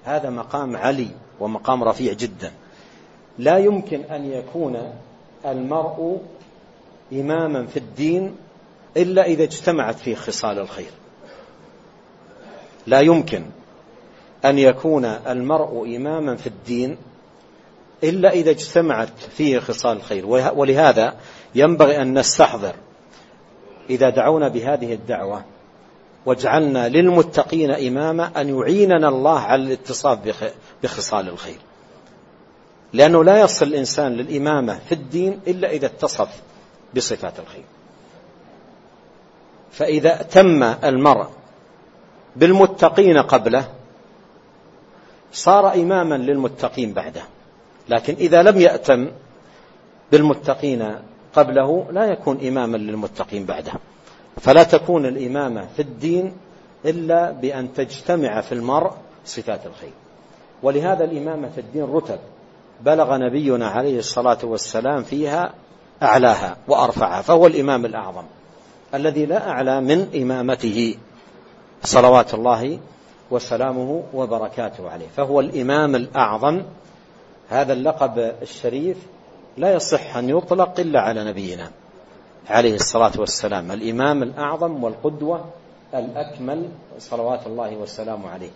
هذا 0.04 0.30
مقام 0.30 0.76
علي 0.76 1.08
ومقام 1.40 1.84
رفيع 1.84 2.12
جدا. 2.12 2.52
لا 3.38 3.58
يمكن 3.58 4.00
أن 4.00 4.26
يكون 4.26 4.92
المرء 5.46 6.20
إماما 7.12 7.66
في 7.66 7.76
الدين 7.76 8.36
إلا 8.96 9.26
إذا 9.26 9.42
اجتمعت 9.42 9.98
فيه 9.98 10.14
خصال 10.14 10.58
الخير. 10.58 10.90
لا 12.86 13.00
يمكن 13.00 13.44
أن 14.44 14.58
يكون 14.58 15.04
المرء 15.04 15.96
إماما 15.96 16.36
في 16.36 16.46
الدين 16.46 16.96
إلا 18.04 18.30
إذا 18.30 18.50
اجتمعت 18.50 19.18
فيه 19.36 19.58
خصال 19.58 19.96
الخير. 19.96 20.26
ولهذا 20.54 21.14
ينبغي 21.54 22.02
أن 22.02 22.18
نستحضر 22.18 22.74
إذا 23.90 24.10
دعونا 24.10 24.48
بهذه 24.48 24.94
الدعوة 24.94 25.44
واجعلنا 26.26 26.88
للمتقين 26.88 27.70
إماما 27.70 28.40
أن 28.40 28.58
يعيننا 28.58 29.08
الله 29.08 29.38
على 29.38 29.62
الاتصاف 29.62 30.18
بخصال 30.82 31.28
الخير. 31.28 31.58
لأنه 32.92 33.24
لا 33.24 33.40
يصل 33.40 33.66
الإنسان 33.66 34.12
للإمامة 34.12 34.78
في 34.78 34.92
الدين 34.92 35.40
إلا 35.46 35.70
إذا 35.70 35.86
اتصف 35.86 36.42
بصفات 36.96 37.40
الخير. 37.40 37.64
فإذا 39.72 40.22
تم 40.22 40.62
المرء 40.62 41.26
بالمتقين 42.36 43.18
قبله 43.18 43.64
صار 45.32 45.74
إماما 45.74 46.14
للمتقين 46.14 46.92
بعده. 46.92 47.22
لكن 47.88 48.14
إذا 48.14 48.42
لم 48.42 48.60
يأتم 48.60 49.10
بالمتقين 50.12 50.96
قبله 51.34 51.86
لا 51.90 52.04
يكون 52.04 52.46
إماما 52.46 52.76
للمتقين 52.76 53.44
بعده. 53.44 53.72
فلا 54.40 54.62
تكون 54.62 55.06
الإمامة 55.06 55.66
في 55.76 55.82
الدين 55.82 56.32
إلا 56.84 57.30
بأن 57.30 57.72
تجتمع 57.72 58.40
في 58.40 58.52
المرء 58.52 58.90
صفات 59.24 59.66
الخير. 59.66 59.92
ولهذا 60.62 61.04
الإمامة 61.04 61.48
في 61.48 61.60
الدين 61.60 61.84
رتب. 61.84 62.18
بلغ 62.80 63.16
نبينا 63.16 63.68
عليه 63.68 63.98
الصلاة 63.98 64.38
والسلام 64.42 65.02
فيها 65.02 65.54
أعلاها 66.02 66.56
وأرفعها 66.68 67.22
فهو 67.22 67.46
الإمام 67.46 67.84
الأعظم. 67.84 68.24
الذي 68.94 69.26
لا 69.26 69.48
أعلى 69.50 69.80
من 69.80 70.22
إمامته. 70.22 70.96
صلوات 71.82 72.34
الله 72.34 72.78
وسلامه 73.30 74.02
وبركاته 74.14 74.90
عليه. 74.90 75.08
فهو 75.16 75.40
الإمام 75.40 75.94
الأعظم. 75.94 76.62
هذا 77.48 77.72
اللقب 77.72 78.18
الشريف 78.42 78.96
لا 79.56 79.74
يصح 79.74 80.16
أن 80.16 80.28
يطلق 80.28 80.80
إلا 80.80 81.00
على 81.00 81.24
نبينا 81.24 81.70
عليه 82.48 82.74
الصلاة 82.74 83.12
والسلام. 83.18 83.70
الإمام 83.70 84.22
الأعظم 84.22 84.84
والقدوة 84.84 85.44
الأكمل. 85.94 86.68
صلوات 86.98 87.46
الله 87.46 87.76
والسلام 87.76 88.26
عليه. 88.26 88.50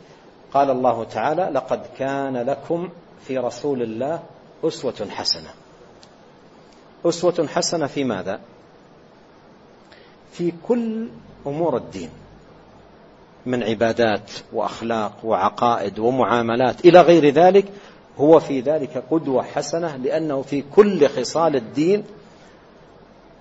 قال 0.55 0.71
الله 0.71 1.05
تعالى 1.05 1.43
لقد 1.43 1.81
كان 1.99 2.37
لكم 2.37 2.89
في 3.27 3.39
رسول 3.39 3.83
الله 3.83 4.23
أسوة 4.65 5.07
حسنة. 5.11 5.51
أسوة 7.07 7.47
حسنة 7.47 7.87
في 7.87 8.05
ماذا؟ 8.05 8.41
في 10.37 10.53
كل 10.69 11.09
أمور 11.47 11.77
الدين 11.77 12.11
من 13.47 13.63
عبادات 13.63 14.31
وأخلاق 14.53 15.13
وعقائد 15.25 15.99
ومعاملات 15.99 16.85
إلى 16.85 17.01
غير 17.01 17.29
ذلك 17.29 17.65
هو 18.19 18.41
في 18.41 18.61
ذلك 18.61 19.05
قدوة 19.11 19.43
حسنة 19.43 19.97
لأنه 19.97 20.43
في 20.43 20.65
كل 20.75 21.09
خصال 21.09 21.57
الدين 21.57 22.05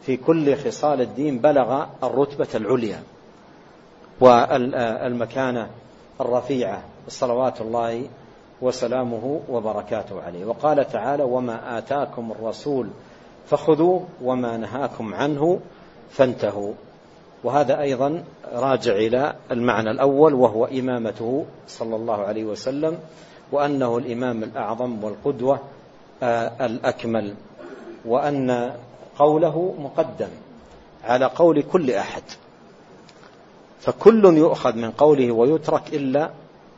في 0.01 0.17
كل 0.17 0.57
خصال 0.57 1.01
الدين 1.01 1.39
بلغ 1.39 1.85
الرتبة 2.03 2.47
العليا 2.55 3.03
والمكانة 4.19 5.69
الرفيعة 6.21 6.83
صلوات 7.07 7.61
الله 7.61 8.03
وسلامه 8.61 9.41
وبركاته 9.49 10.21
عليه. 10.21 10.45
وقال 10.45 10.91
تعالى 10.91 11.23
وما 11.23 11.77
آتاكم 11.77 12.31
الرسول 12.31 12.87
فخذوه 13.47 14.07
وما 14.23 14.57
نهاكم 14.57 15.13
عنه 15.13 15.59
فانتهوا. 16.09 16.73
وهذا 17.45 17.81
أيضا 17.81 18.23
راجع 18.53 18.93
إلى 18.93 19.35
المعنى 19.51 19.91
الأول 19.91 20.33
وهو 20.33 20.65
إمامته 20.65 21.45
صلى 21.67 21.95
الله 21.95 22.21
عليه 22.21 22.43
وسلم 22.43 22.97
وأنه 23.51 23.97
الإمام 23.97 24.43
الأعظم 24.43 25.03
والقدوة 25.03 25.59
آه، 26.23 26.65
الأكمل 26.65 27.33
وأن 28.05 28.73
قوله 29.17 29.75
مقدم 29.79 30.27
على 31.03 31.25
قول 31.25 31.61
كل 31.61 31.91
أحد. 31.91 32.23
فكل 33.79 34.25
يؤخذ 34.25 34.75
من 34.75 34.91
قوله 34.91 35.31
ويترك 35.31 35.93
إلا 35.93 36.29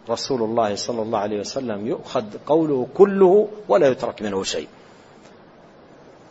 رسول 0.09 0.41
الله 0.41 0.75
صلى 0.75 1.01
الله 1.01 1.19
عليه 1.19 1.39
وسلم. 1.39 1.87
يؤخذ 1.87 2.23
قوله 2.47 2.87
كله 2.97 3.47
ولا 3.69 3.87
يترك 3.87 4.21
منه 4.21 4.43
شيء. 4.43 4.67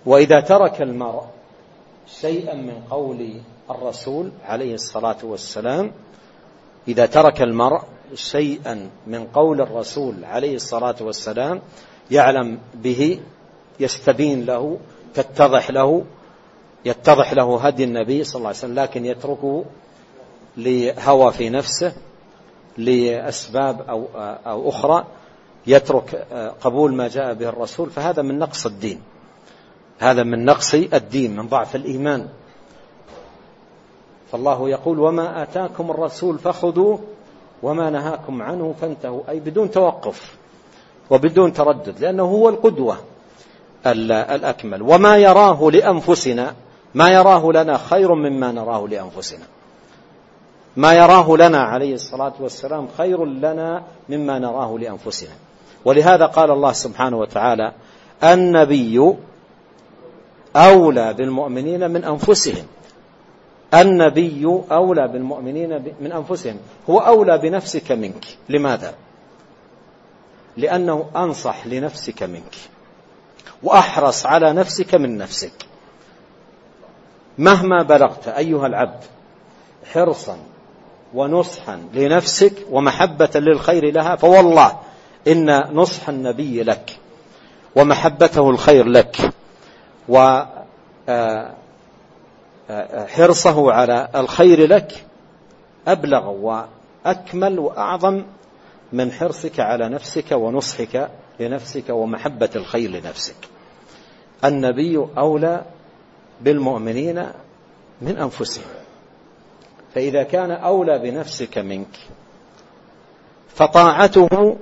وإذا 0.07 0.41
ترك 0.41 0.83
المرء 0.83 1.36
شيئا 2.07 2.55
من 2.55 2.83
قول 2.90 3.40
الرسول 3.71 4.31
عليه 4.45 4.75
الصلاة 4.75 5.16
والسلام 5.23 5.92
إذا 6.88 7.07
ترك 7.07 7.42
المرء 7.42 7.83
شيئا 8.14 8.90
من 9.07 9.27
قول 9.27 9.61
الرسول 9.61 10.25
عليه 10.25 10.57
الصلاة 10.57 10.95
والسلام 11.01 11.62
يعلم 12.11 12.59
به 12.75 13.21
يستبين 13.81 14.45
له 14.45 14.79
تتضح 15.14 15.71
له 15.71 16.05
يتضح 16.85 17.33
له 17.33 17.61
هدي 17.66 17.85
النبي 17.85 18.25
صلى 18.25 18.38
الله 18.38 18.49
عليه 18.49 18.59
وسلم 18.59 18.75
لكن 18.75 19.05
يتركه 19.05 19.64
لهوى 20.57 21.33
في 21.33 21.51
نفسه 21.51 21.92
لأسباب 22.79 23.81
أو, 23.81 24.07
أو 24.47 24.69
أخرى 24.69 25.05
يترك 25.66 26.27
قبول 26.61 26.95
ما 26.95 27.09
جاء 27.09 27.35
به 27.35 27.49
الرسول 27.49 27.90
فهذا 27.90 28.23
من 28.23 28.38
نقص 28.38 28.66
الدين. 28.66 29.01
هذا 29.99 30.23
من 30.23 30.45
نقص 30.45 30.75
الدين 30.75 31.37
من 31.37 31.49
ضعف 31.49 31.77
الإيمان. 31.77 32.29
فالله 34.33 34.69
يقول 34.69 34.99
وما 34.99 35.43
آتاكم 35.43 35.91
الرسول 35.91 36.39
فخذوه 36.39 36.99
وما 37.63 37.91
نهاكم 37.91 38.43
عنه 38.43 38.75
فانتهوا. 38.81 39.23
أي 39.29 39.41
بدون 39.41 39.71
توقف 39.71 40.37
وبدون 41.11 41.53
تردد 41.53 42.01
لأنه 42.01 42.23
هو 42.23 42.49
القدوة 42.49 42.97
الأكمل. 43.87 44.83
وما 44.83 45.17
يراه 45.17 45.71
لأنفسنا 45.71 46.55
ما 46.95 47.09
يراه 47.09 47.53
لنا 47.53 47.79
خير 47.79 48.15
مما 48.15 48.53
نراه 48.53 48.87
لأنفسنا. 48.87 49.45
ما 50.77 50.93
يراه 50.93 51.37
لنا 51.37 51.63
عليه 51.63 51.95
الصلاة 51.95 52.33
والسلام 52.41 52.89
خير 52.99 53.25
لنا 53.25 53.83
مما 54.09 54.39
نراه 54.39 54.79
لأنفسنا. 54.79 55.35
ولهذا 55.85 56.27
قال 56.27 56.51
الله 56.51 56.73
سبحانه 56.73 57.19
وتعالى 57.19 57.73
النبي 58.25 59.17
أولى 60.57 61.14
بالمؤمنين 61.14 61.90
من 61.90 62.05
أنفسهم. 62.05 62.66
النبي 63.75 64.45
أولى 64.73 65.09
بالمؤمنين 65.09 65.95
من 66.01 66.12
أنفسهم. 66.12 66.57
هو 66.90 66.99
أولى 66.99 67.38
بنفسك 67.38 67.92
منك. 67.92 68.25
لماذا؟ 68.49 68.95
لأنه 70.57 71.11
أنصح 71.16 71.66
لنفسك 71.66 72.23
منك. 72.23 72.55
وأحرص 73.62 74.27
على 74.27 74.53
نفسك 74.53 74.95
من 74.95 75.19
نفسك. 75.19 75.53
مهما 77.38 77.83
بلغت 77.83 78.29
أيها 78.29 78.66
العبد 78.66 79.05
حرصا 79.92 80.38
ونصحا 81.14 81.83
لنفسك 81.95 82.53
ومحبة 82.71 83.31
للخير 83.35 83.92
لها 83.92 84.16
فوالله 84.16 84.79
إن 85.29 85.51
نصح 85.73 86.09
النبي 86.09 86.62
لك 86.62 86.99
ومحبته 87.77 88.51
الخير 88.51 88.87
لك 88.87 89.31
و 90.09 90.42
آه، 91.09 91.55
حرصه 93.07 93.73
على 93.73 94.09
الخير 94.14 94.66
لك 94.66 95.05
أبلغ 95.88 96.31
وأكمل 96.31 97.59
وأعظم 97.59 98.23
من 98.92 99.12
حرصك 99.12 99.61
على 99.61 99.88
نفسك 99.88 100.33
ونصحك 100.33 101.11
لنفسك 101.40 101.85
ومحبة 101.90 102.51
الخير 102.57 102.90
لنفسك. 102.90 103.37
النبي 104.45 105.07
أولى 105.19 105.64
بالمؤمنين 106.40 107.27
من 108.03 108.16
أنفسهم. 108.16 108.64
فإذا 109.95 110.23
كان 110.23 110.51
أولى 110.51 110.99
بنفسك 110.99 111.59
منك 111.59 111.97
فطاعته 113.49 114.57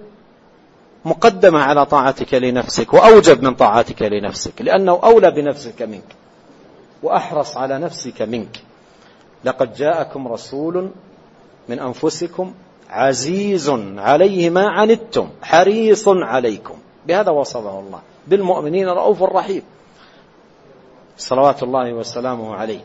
مقدمة 1.05 1.61
على 1.61 1.87
طاعتك 1.87 2.35
لنفسك 2.35 2.95
وأوجب 2.95 3.43
من 3.43 3.55
طاعتك 3.55 4.03
لنفسك 4.03 4.63
لأنه 4.63 5.01
أولى 5.05 5.31
بنفسك 5.31 5.83
منك 5.83 6.17
وأحرص 7.03 7.57
على 7.57 7.79
نفسك 7.79 8.23
منك. 8.23 8.61
لقد 9.45 9.75
جاءكم 9.75 10.29
رسول 10.29 10.91
من 11.69 11.79
أنفسكم 11.79 12.55
عزيز 12.91 13.71
عليه 13.97 14.51
ما 14.51 14.69
عنتم 14.69 15.29
حريص 15.43 16.09
عليكم. 16.09 16.75
بهذا 17.07 17.31
وصفه 17.31 17.81
الله. 17.81 18.01
بالمؤمنين 18.27 18.89
رؤوف 18.89 19.23
رحيم. 19.23 19.63
صلوات 21.19 21.63
الله 21.63 21.93
وسلامه 21.93 22.55
عليه. 22.55 22.81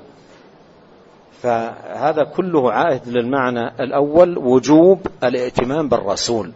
فهذا 1.42 2.24
كله 2.24 2.72
عائد 2.72 3.08
للمعنى 3.08 3.68
الأول 3.84 4.38
وجوب 4.38 5.08
الائتمام 5.24 5.90
بالرسول. 5.90 6.52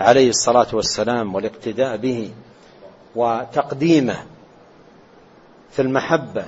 عليه 0.00 0.28
الصلاة 0.28 0.66
والسلام 0.72 1.34
والاقتداء 1.34 1.96
به 1.96 2.30
وتقديمه 3.16 4.16
في 5.70 5.82
المحبة 5.82 6.44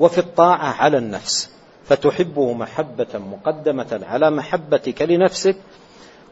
وفي 0.00 0.18
الطاعة 0.18 0.72
على 0.82 0.98
النفس. 0.98 1.50
فتحبه 1.88 2.52
محبة 2.52 3.06
مقدمة 3.14 4.00
على 4.02 4.30
محبتك 4.30 5.02
لنفسك 5.02 5.56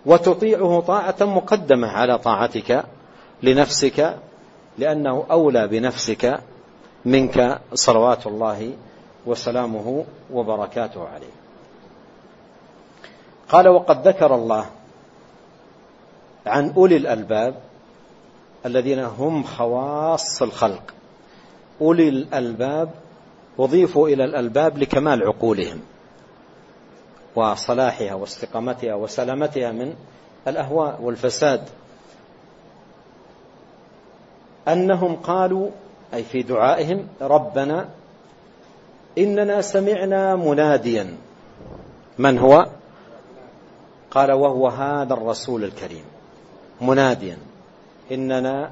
وتطيعه 0.06 0.80
طاعة 0.80 1.16
مقدمة 1.20 1.88
على 1.88 2.18
طاعتك 2.18 2.84
لنفسك 3.42 4.16
لأنه 4.78 5.24
أولى 5.30 5.68
بنفسك 5.68 6.40
منك 7.04 7.60
صلوات 7.74 8.26
الله 8.26 8.72
وسلامه 9.26 10.04
وبركاته 10.32 11.08
عليه. 11.08 11.36
قال 13.48 13.68
وقد 13.68 14.08
ذكر 14.08 14.34
الله 14.34 14.66
عن 16.46 16.72
أولي 16.76 16.96
الألباب 16.96 17.54
الذين 18.66 18.98
هم 18.98 19.42
خواص 19.42 20.42
الخلق. 20.42 20.94
أولي 21.80 22.08
الألباب 22.08 22.90
أضيفوا 23.58 24.08
إلى 24.08 24.24
الألباب 24.24 24.78
لكمال 24.78 25.22
عقولهم 25.22 25.80
وصلاحها 27.34 28.14
واستقامتها 28.14 28.94
وسلامتها 28.94 29.72
من 29.72 29.94
الأهواء 30.48 31.02
والفساد. 31.02 31.68
أنهم 34.68 35.16
قالوا 35.16 35.70
أي 36.14 36.22
في 36.24 36.42
دعائهم 36.42 37.08
ربنا 37.20 37.88
إننا 39.18 39.60
سمعنا 39.60 40.36
مناديا. 40.36 41.16
من 42.18 42.38
هو؟ 42.38 42.66
قال 44.10 44.32
وهو 44.32 44.68
هذا 44.68 45.14
الرسول 45.14 45.64
الكريم. 45.64 46.04
مناديا. 46.80 47.38
إننا 48.12 48.70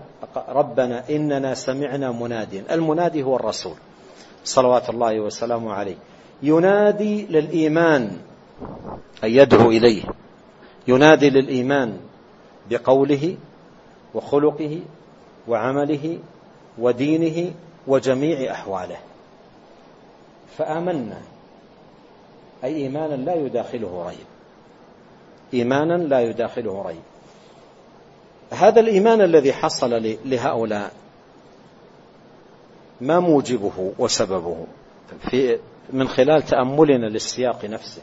ربنا 0.49 1.05
إننا 1.11 1.55
سمعنا 1.55 2.13
مناديا. 2.13 2.65
المنادي 2.71 3.23
هو 3.23 3.37
الرسول. 3.37 3.77
صلوات 4.45 4.91
الله 4.91 5.21
وسلامه 5.21 5.73
عليه. 5.73 5.97
ينادي 6.43 7.27
للإيمان 7.27 8.17
أي 9.25 9.37
يدعو 9.37 9.71
إليه. 9.71 10.03
ينادي 10.89 11.31
للإيمان 11.31 11.97
بقوله 12.71 13.37
وخلقه 14.15 14.81
وعمله 15.49 16.19
ودينه 16.79 17.53
وجميع 17.87 18.53
أحواله. 18.53 18.97
فآمنا. 20.59 21.21
أي 22.65 22.77
إيمانا 22.77 23.15
لا 23.15 23.35
يداخله 23.35 24.07
ريب. 24.09 24.27
إيمانا 25.55 25.95
لا 25.95 26.21
يداخله 26.21 26.83
ريب. 26.87 27.14
هذا 28.55 28.81
الإيمان 28.81 29.21
الذي 29.21 29.53
حصل 29.53 30.17
لهؤلاء 30.25 30.93
ما 33.01 33.21
موجبه 33.21 33.93
وسببه؟ 33.99 34.67
في 35.31 35.59
من 35.93 36.09
خلال 36.09 36.43
تأملنا 36.43 37.07
للسياق 37.07 37.65
نفسه. 37.65 38.03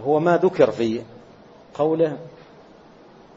هو 0.00 0.20
ما 0.20 0.36
ذكر 0.36 0.70
في 0.70 1.02
قوله 1.74 2.18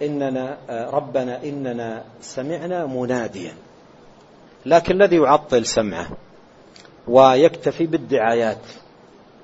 إننا 0.02 0.58
ربنا 0.70 1.44
إننا 1.44 2.04
سمعنا 2.22 2.86
مناديا. 2.86 3.54
لكن 4.66 5.02
الذي 5.02 5.16
يعطل 5.16 5.66
سمعه 5.66 6.08
ويكتفي 7.08 7.86
بالدعايات 7.86 8.62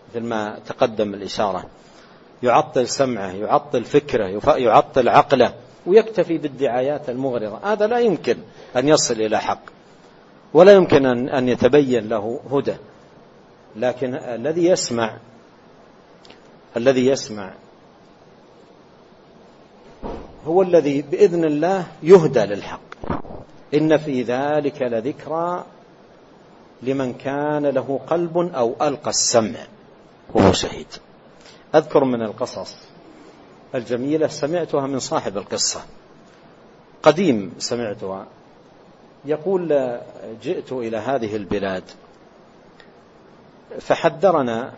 مثل 0.09 0.25
ما 0.25 0.59
تقدم 0.67 1.13
الإشارة. 1.13 1.65
يعطل 2.43 2.87
سمعه 2.87 3.31
يعطل 3.31 3.83
فكره 3.83 4.55
يعطل 4.57 5.09
عقله 5.09 5.53
ويكتفي 5.85 6.37
بالدعايات 6.37 7.09
المغرضة. 7.09 7.59
هذا 7.63 7.87
لا 7.87 7.99
يمكن 7.99 8.37
أن 8.75 8.87
يصل 8.87 9.13
إلى 9.13 9.39
حق 9.39 9.61
ولا 10.53 10.71
يمكن 10.71 11.29
أن 11.29 11.49
يتبين 11.49 12.09
له 12.09 12.39
هدى. 12.51 12.75
لكن 13.75 14.15
الذي 14.15 14.65
يسمع 14.65 15.17
الذي 16.77 17.07
يسمع 17.07 17.53
هو 20.45 20.61
الذي 20.61 21.01
بإذن 21.01 21.45
الله 21.45 21.85
يهدى 22.03 22.39
للحق. 22.39 22.79
إن 23.73 23.97
في 23.97 24.21
ذلك 24.21 24.81
لذكرى 24.81 25.65
لمن 26.83 27.13
كان 27.13 27.65
له 27.65 27.99
قلب 28.07 28.37
أو 28.37 28.75
ألقى 28.81 29.09
السمع 29.09 29.59
وهو 30.33 30.51
شهيد. 30.51 30.87
أذكر 31.75 32.03
من 32.03 32.21
القصص 32.21 32.75
الجميلة 33.75 34.27
سمعتها 34.27 34.87
من 34.87 34.99
صاحب 34.99 35.37
القصة 35.37 35.81
قديم 37.03 37.53
سمعتها 37.57 38.27
يقول 39.25 39.99
جئت 40.43 40.71
إلى 40.71 40.97
هذه 40.97 41.35
البلاد 41.35 41.83
فحذرنا 43.79 44.73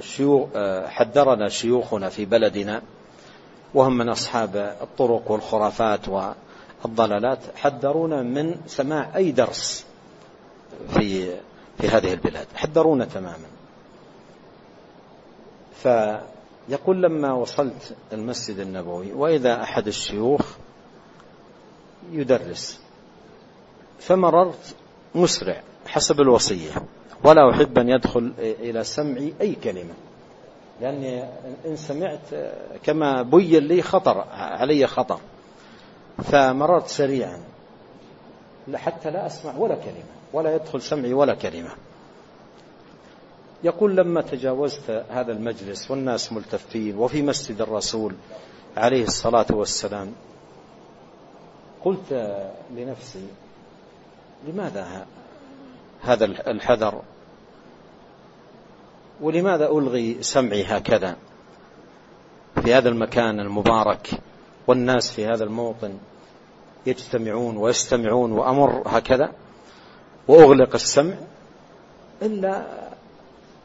شيوخ 0.00 0.48
حذرنا 0.86 1.48
شيوخنا 1.48 2.08
في 2.08 2.24
بلدنا 2.24 2.82
وهم 3.74 3.98
من 3.98 4.08
أصحاب 4.08 4.76
الطرق 4.82 5.30
والخرافات 5.30 6.00
والضلالات 6.84 7.38
حذرونا 7.56 8.22
من 8.22 8.54
سماع 8.66 9.16
أي 9.16 9.32
درس 9.32 9.86
في 10.94 11.36
في 11.78 11.88
هذه 11.88 12.12
البلاد 12.12 12.46
حذرونا 12.54 13.04
تماما. 13.04 13.59
فيقول 15.82 17.02
لما 17.02 17.32
وصلت 17.32 17.96
المسجد 18.12 18.58
النبوي 18.58 19.12
وإذا 19.12 19.62
أحد 19.62 19.86
الشيوخ 19.86 20.42
يدرس 22.12 22.80
فمررت 23.98 24.74
مسرع 25.14 25.62
حسب 25.86 26.20
الوصية. 26.20 26.70
ولا 27.24 27.50
أحب 27.50 27.78
أن 27.78 27.88
يدخل 27.88 28.32
إلى 28.38 28.84
سمعي 28.84 29.34
أي 29.40 29.54
كلمة 29.54 29.94
لأني 30.80 31.24
إن 31.66 31.76
سمعت 31.76 32.20
كما 32.82 33.22
بين 33.22 33.62
لي 33.64 33.82
خطر 33.82 34.24
علي 34.30 34.86
خطر. 34.86 35.20
فمررت 36.24 36.86
سريعا 36.86 37.40
حتى 38.74 39.10
لا 39.10 39.26
أسمع 39.26 39.56
ولا 39.56 39.74
كلمة 39.74 40.04
ولا 40.32 40.54
يدخل 40.54 40.82
سمعي 40.82 41.12
ولا 41.12 41.34
كلمة. 41.34 41.70
يقول 43.64 43.96
لما 43.96 44.20
تجاوزت 44.20 45.04
هذا 45.10 45.32
المجلس 45.32 45.90
والناس 45.90 46.32
ملتفين 46.32 46.98
وفي 46.98 47.22
مسجد 47.22 47.60
الرسول 47.60 48.14
عليه 48.76 49.04
الصلاة 49.04 49.46
والسلام 49.50 50.12
قلت 51.84 52.38
لنفسي 52.76 53.26
لماذا 54.48 55.06
هذا 56.02 56.24
الحذر؟ 56.24 57.02
ولماذا 59.20 59.66
ألغي 59.66 60.22
سمعي 60.22 60.64
هكذا 60.64 61.16
في 62.62 62.74
هذا 62.74 62.88
المكان 62.88 63.40
المبارك 63.40 64.10
والناس 64.66 65.10
في 65.10 65.26
هذا 65.26 65.44
الموطن 65.44 65.98
يجتمعون 66.86 67.56
ويستمعون 67.56 68.32
وأمر 68.32 68.82
هكذا 68.86 69.32
وأغلق 70.28 70.74
السمع 70.74 71.14
إلا 72.22 72.89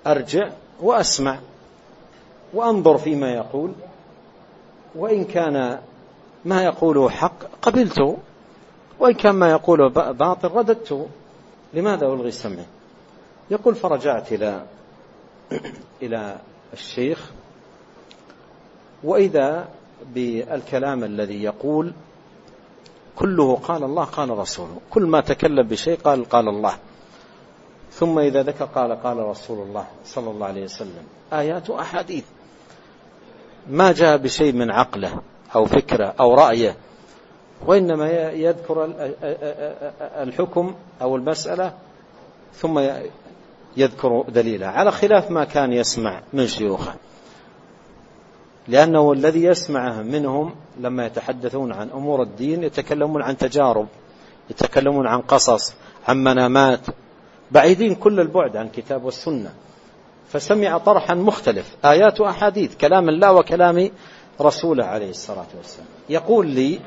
أرجع 0.07 0.49
وأسمع 0.81 1.39
وأنظر 2.53 2.97
فيما 2.97 3.33
يقول 3.33 3.71
وإن 4.95 5.25
كان 5.25 5.79
ما 6.45 6.63
يقوله 6.63 7.09
حق 7.09 7.43
قبلته 7.61 8.17
وإن 8.99 9.13
كان 9.13 9.35
ما 9.35 9.49
يقوله 9.51 9.87
باطل 10.11 10.51
رددته. 10.51 11.07
لماذا 11.73 12.05
ألغي 12.05 12.27
السمع 12.27 12.63
يقول 13.49 13.75
فرجعت 13.75 14.33
إلى 14.33 14.65
إلى 16.03 16.37
الشيخ 16.73 17.31
وإذا 19.03 19.67
بالكلام 20.13 21.03
الذي 21.03 21.43
يقول 21.43 21.93
كله 23.15 23.55
قال 23.55 23.83
الله 23.83 24.03
قال 24.03 24.29
رسوله. 24.29 24.77
كل 24.89 25.03
ما 25.03 25.21
تكلم 25.21 25.67
بشيء 25.67 25.97
قال 25.99 26.29
قال 26.29 26.47
الله. 26.49 26.77
ثم 27.95 28.19
إذا 28.19 28.43
ذكر 28.43 28.65
قال 28.65 29.01
قال 29.03 29.17
رسول 29.17 29.67
الله 29.67 29.85
صلى 30.05 30.29
الله 30.29 30.47
عليه 30.47 30.63
وسلم 30.63 31.03
آيات 31.33 31.69
وأحاديث. 31.69 32.23
ما 33.69 33.91
جاء 33.91 34.17
بشيء 34.17 34.53
من 34.53 34.71
عقله 34.71 35.21
أو 35.55 35.65
فكرة 35.65 36.13
أو 36.19 36.33
رأيه 36.33 36.75
وإنما 37.65 38.09
يذكر 38.31 38.89
الحكم 40.01 40.75
أو 41.01 41.15
المسألة 41.15 41.73
ثم 42.53 42.89
يذكر 43.77 44.25
دليلها. 44.29 44.69
على 44.69 44.91
خلاف 44.91 45.31
ما 45.31 45.43
كان 45.43 45.73
يسمع 45.73 46.21
من 46.33 46.47
شيوخه. 46.47 46.93
لأنه 48.67 49.11
الذي 49.11 49.43
يسمعه 49.43 50.01
منهم 50.01 50.55
لما 50.79 51.05
يتحدثون 51.05 51.73
عن 51.73 51.89
أمور 51.89 52.21
الدين 52.21 52.63
يتكلمون 52.63 53.21
عن 53.21 53.37
تجارب 53.37 53.87
يتكلمون 54.49 55.07
عن 55.07 55.21
قصص 55.21 55.73
عن 56.07 56.23
منامات 56.23 56.79
بعيدين 57.51 57.95
كل 57.95 58.19
البعد 58.19 58.57
عن 58.57 58.69
كتاب 58.69 59.03
والسنة. 59.03 59.53
فسمع 60.31 60.77
طرحا 60.77 61.13
مختلف 61.13 61.75
آيات 61.85 62.21
وأحاديث 62.21 62.77
كلام 62.77 63.09
الله 63.09 63.33
وكلام 63.33 63.91
رسوله 64.41 64.85
عليه 64.85 65.09
الصلاة 65.09 65.45
والسلام. 65.57 65.87
يقول 66.09 66.47
لي 66.47 66.79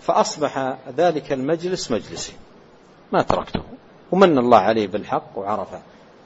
فأصبح 0.00 0.76
ذلك 0.96 1.32
المجلس 1.32 1.90
مجلسي. 1.90 2.32
ما 3.12 3.22
تركته. 3.22 3.62
ومن 4.12 4.38
الله 4.38 4.58
عليه 4.58 4.86
بالحق 4.86 5.38
وعرفه. 5.38 5.80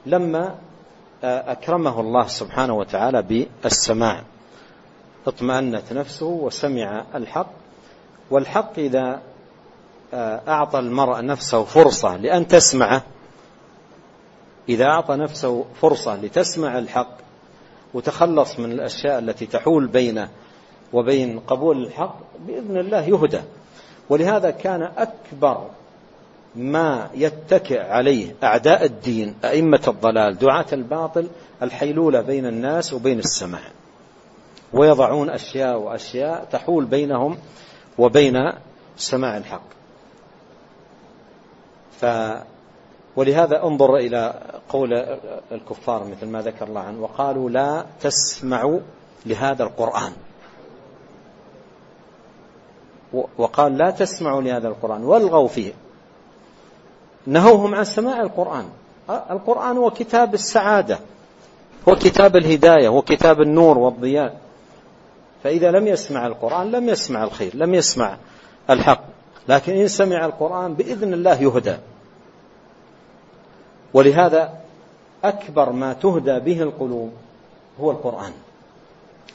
لما 0.05 0.55
أكرمه 1.23 2.01
الله 2.01 2.27
سبحانه 2.27 2.73
وتعالى 2.73 3.47
بالسماع. 3.63 4.21
اطمأنت 5.27 5.93
نفسه 5.93 6.25
وسمع 6.25 7.03
الحق. 7.15 7.51
والحق 8.31 8.79
إذا 8.79 9.21
أعطى 10.47 10.79
المرء 10.79 11.25
نفسه 11.25 11.63
فرصة 11.63 12.17
لأن 12.17 12.47
تسمعه 12.47 13.03
إذا 14.69 14.85
أعطى 14.85 15.15
نفسه 15.15 15.65
فرصة 15.81 16.15
لتسمع 16.15 16.79
الحق 16.79 17.17
وتخلص 17.93 18.59
من 18.59 18.71
الأشياء 18.71 19.19
التي 19.19 19.45
تحول 19.45 19.87
بينه 19.87 20.29
وبين 20.93 21.39
قبول 21.39 21.85
الحق 21.85 22.19
بإذن 22.47 22.77
الله 22.77 23.01
يهدى. 23.01 23.41
ولهذا 24.09 24.51
كان 24.51 24.91
أكبر 24.97 25.67
ما 26.55 27.09
يتكئ 27.13 27.81
عليه 27.81 28.35
أعداء 28.43 28.85
الدين 28.85 29.35
أئمة 29.45 29.81
الضلال 29.87 30.37
دعاة 30.37 30.65
الباطل 30.73 31.27
الحيلولة 31.61 32.21
بين 32.21 32.45
الناس 32.45 32.93
وبين 32.93 33.19
السماع 33.19 33.61
ويضعون 34.73 35.29
أشياء 35.29 35.79
وأشياء 35.79 36.47
تحول 36.51 36.85
بينهم 36.85 37.37
وبين 37.97 38.51
سماع 38.97 39.37
الحق. 39.37 39.75
ف 42.01 42.05
ولهذا 43.15 43.63
انظر 43.63 43.95
إلى 43.95 44.41
قول 44.69 44.93
الكفار 45.51 46.03
مثل 46.03 46.27
ما 46.27 46.41
ذكر 46.41 46.67
الله 46.67 46.81
عنه 46.81 47.01
وقالوا 47.01 47.49
لا 47.49 47.85
تسمعوا 48.01 48.79
لهذا 49.25 49.63
القرآن. 49.63 50.11
وقال 53.37 53.77
لا 53.77 53.89
تسمعوا 53.91 54.41
لهذا 54.41 54.67
القرآن 54.67 55.03
والغوا 55.03 55.47
فيه. 55.47 55.73
نهوهم 57.27 57.75
عن 57.75 57.83
سماع 57.83 58.21
القرآن. 58.21 58.65
القرآن 59.09 59.77
هو 59.77 59.89
كتاب 59.89 60.33
السعادة 60.33 60.99
هو 61.89 61.95
كتاب 61.95 62.35
الهداية 62.35 62.87
هو 62.87 63.01
كتاب 63.01 63.41
النور 63.41 63.77
والضياء. 63.77 64.39
فإذا 65.43 65.71
لم 65.71 65.87
يسمع 65.87 66.27
القرآن 66.27 66.71
لم 66.71 66.89
يسمع 66.89 67.23
الخير 67.23 67.55
لم 67.55 67.73
يسمع 67.73 68.17
الحق. 68.69 69.14
لكن 69.47 69.73
إن 69.73 69.87
سمع 69.87 70.25
القرآن 70.25 70.73
بإذن 70.73 71.13
الله 71.13 71.41
يهدى. 71.41 71.75
ولهذا 73.93 74.53
أكبر 75.23 75.71
ما 75.71 75.93
تهدى 75.93 76.39
به 76.39 76.61
القلوب 76.61 77.11
هو 77.79 77.91
القرآن. 77.91 78.31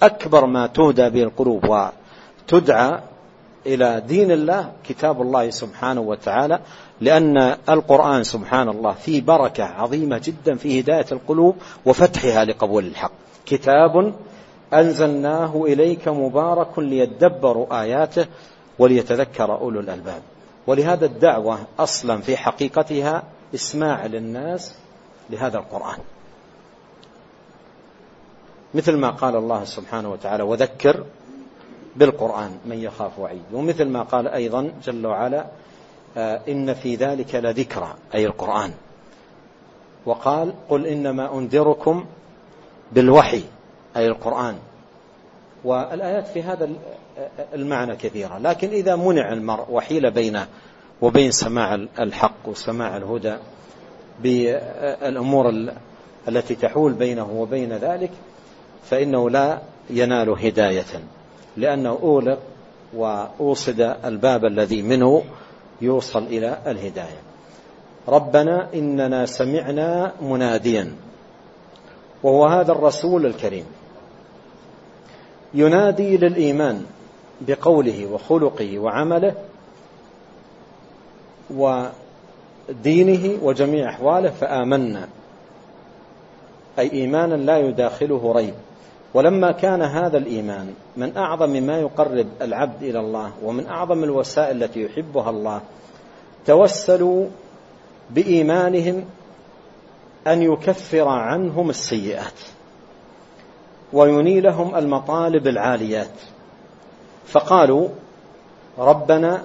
أكبر 0.02 0.46
ما 0.46 0.66
تهدى 0.66 1.10
به 1.10 1.22
القلوب 1.22 1.64
وتدعى 1.68 3.00
إلى 3.66 4.02
دين 4.08 4.30
الله 4.30 4.72
كتاب 4.88 5.22
الله 5.22 5.50
سبحانه 5.50 6.00
وتعالى 6.00 6.60
لأن 7.00 7.56
القرآن 7.68 8.24
سبحان 8.24 8.68
الله 8.68 8.92
فيه 8.92 9.22
بركة 9.22 9.64
عظيمة 9.64 10.20
جدا 10.24 10.56
في 10.56 10.80
هداية 10.80 11.06
القلوب 11.12 11.56
وفتحها 11.86 12.44
لقبول 12.44 12.86
الحق. 12.86 13.12
كتاب 13.46 14.14
أنزلناه 14.74 15.62
إليك 15.66 16.08
مبارك 16.08 16.78
ليدبروا 16.78 17.82
آياته 17.82 18.26
وليتذكر 18.80 19.54
أولو 19.54 19.80
الألباب. 19.80 20.22
ولهذا 20.66 21.06
الدعوة 21.06 21.58
أصلا 21.78 22.20
في 22.20 22.36
حقيقتها 22.36 23.22
إسماع 23.54 24.06
للناس 24.06 24.74
لهذا 25.30 25.58
القرآن. 25.58 25.98
مثل 28.74 28.96
ما 28.96 29.10
قال 29.10 29.36
الله 29.36 29.64
سبحانه 29.64 30.12
وتعالى 30.12 30.42
وذكر 30.42 31.04
بالقرآن 31.96 32.58
من 32.66 32.78
يخاف 32.78 33.18
وعيد. 33.18 33.42
ومثل 33.52 33.88
ما 33.88 34.02
قال 34.02 34.28
أيضا 34.28 34.72
جل 34.84 35.06
وعلا 35.06 35.46
آه، 36.16 36.40
إن 36.48 36.74
في 36.74 36.96
ذلك 36.96 37.34
لذكرى. 37.34 37.94
أي 38.14 38.26
القرآن. 38.26 38.72
وقال 40.06 40.54
قل 40.68 40.86
إنما 40.86 41.38
أنذركم 41.38 42.04
بالوحي. 42.92 43.42
أي 43.96 44.06
القرآن. 44.06 44.58
والآيات 45.64 46.26
في 46.26 46.42
هذا 46.42 46.70
المعنى 47.54 47.96
كثيرة 47.96 48.38
لكن 48.38 48.68
إذا 48.68 48.96
منع 48.96 49.32
المرء 49.32 49.66
وحيل 49.70 50.10
بينه 50.10 50.46
وبين 51.00 51.30
سماع 51.30 51.74
الحق 51.98 52.48
وسماع 52.48 52.96
الهدى 52.96 53.36
بالأمور 54.22 55.72
التي 56.28 56.54
تحول 56.54 56.92
بينه 56.92 57.30
وبين 57.30 57.72
ذلك 57.72 58.10
فإنه 58.90 59.30
لا 59.30 59.58
ينال 59.90 60.28
هداية 60.28 61.02
لأنه 61.56 61.98
أولق 62.02 62.38
وأوصد 62.94 63.80
الباب 64.04 64.44
الذي 64.44 64.82
منه 64.82 65.22
يوصل 65.80 66.22
إلى 66.22 66.58
الهداية. 66.66 67.20
ربنا 68.08 68.68
إننا 68.74 69.26
سمعنا 69.26 70.12
مناديا 70.22 70.94
وهو 72.22 72.46
هذا 72.46 72.72
الرسول 72.72 73.26
الكريم. 73.26 73.64
ينادي 75.54 76.16
للإيمان. 76.16 76.86
بقوله 77.40 78.06
وخلقه 78.06 78.78
وعمله 78.78 79.34
ودينه 81.50 83.38
وجميع 83.42 83.90
أحواله 83.90 84.30
فآمنا. 84.30 85.08
أي 86.78 86.92
إيمانا 86.92 87.34
لا 87.34 87.58
يداخله 87.58 88.32
ريب. 88.32 88.54
ولما 89.14 89.52
كان 89.52 89.82
هذا 89.82 90.18
الإيمان 90.18 90.74
من 90.96 91.16
أعظم 91.16 91.50
ما 91.50 91.78
يقرب 91.78 92.26
العبد 92.42 92.82
إلى 92.82 93.00
الله 93.00 93.32
ومن 93.42 93.66
أعظم 93.66 94.04
الوسائل 94.04 94.62
التي 94.62 94.82
يحبها 94.82 95.30
الله 95.30 95.60
توسلوا 96.46 97.26
بإيمانهم 98.10 99.04
أن 100.26 100.42
يكفر 100.42 101.08
عنهم 101.08 101.70
السيئات 101.70 102.40
وينيلهم 103.92 104.76
المطالب 104.76 105.46
العاليات. 105.46 106.20
فقالوا 107.26 107.88
ربنا 108.78 109.42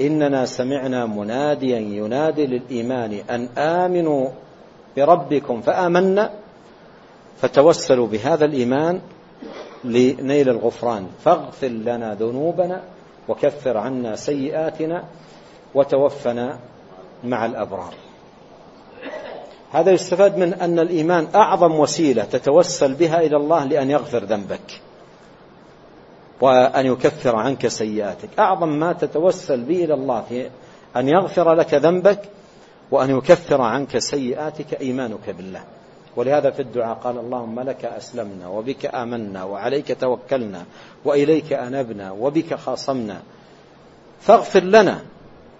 إننا 0.00 0.46
سمعنا 0.46 1.06
مناديا 1.06 1.78
ينادي 1.78 2.46
للإيمان 2.46 3.12
أن 3.30 3.48
آمنوا 3.58 4.28
بربكم 4.96 5.60
فآمنا 5.60 6.30
فتوسلوا 7.40 8.06
بهذا 8.06 8.44
الإيمان 8.44 9.00
لنيل 9.84 10.48
الغفران. 10.48 11.06
فاغفر 11.24 11.68
لنا 11.68 12.14
ذنوبنا 12.14 12.82
وكفر 13.28 13.76
عنا 13.76 14.16
سيئاتنا 14.16 15.04
وتوفنا 15.74 16.58
مع 17.24 17.46
الأبرار. 17.46 17.94
هذا 19.72 19.90
يستفاد 19.90 20.38
من 20.38 20.54
أن 20.54 20.78
الإيمان 20.78 21.28
أعظم 21.34 21.80
وسيلة 21.80 22.24
تتوسل 22.24 22.94
بها 22.94 23.20
إلى 23.20 23.36
الله 23.36 23.64
لأن 23.64 23.90
يغفر 23.90 24.24
ذنبك. 24.24 24.80
وأن 26.42 26.86
يكفر 26.86 27.36
عنك 27.36 27.66
سيئاتك. 27.66 28.28
أعظم 28.38 28.68
ما 28.68 28.92
تتوسل 28.92 29.60
به 29.60 29.84
إلى 29.84 29.94
الله 29.94 30.24
في 30.28 30.50
أن 30.96 31.08
يغفر 31.08 31.54
لك 31.54 31.74
ذنبك 31.74 32.20
وأن 32.90 33.10
يكفر 33.10 33.60
عنك 33.60 33.98
سيئاتك 33.98 34.80
إيمانك 34.80 35.30
بالله. 35.30 35.62
ولهذا 36.16 36.50
في 36.50 36.62
الدعاء 36.62 36.94
قال 36.94 37.18
اللهم 37.18 37.60
لك 37.60 37.84
أسلمنا 37.84 38.48
وبك 38.48 38.86
آمنا 38.86 39.44
وعليك 39.44 40.00
توكلنا 40.00 40.64
وإليك 41.04 41.52
أنبنا 41.52 42.12
وبك 42.12 42.54
خاصمنا 42.54 43.20
فاغفر 44.20 44.62
لنا 44.62 45.00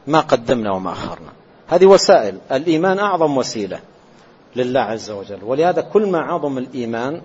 ما 0.07 0.21
قدمنا 0.21 0.73
وما 0.73 0.93
أخرنا. 0.93 1.33
هذه 1.69 1.87
وسائل. 1.87 2.39
الإيمان 2.53 2.99
أعظم 2.99 3.37
وسيلة 3.37 3.81
لله 4.57 4.81
عز 4.81 5.11
وجل. 5.11 5.45
ولهذا 5.45 5.81
كل 5.81 6.11
ما 6.11 6.21
عظم 6.21 6.59
الإيمان 6.59 7.21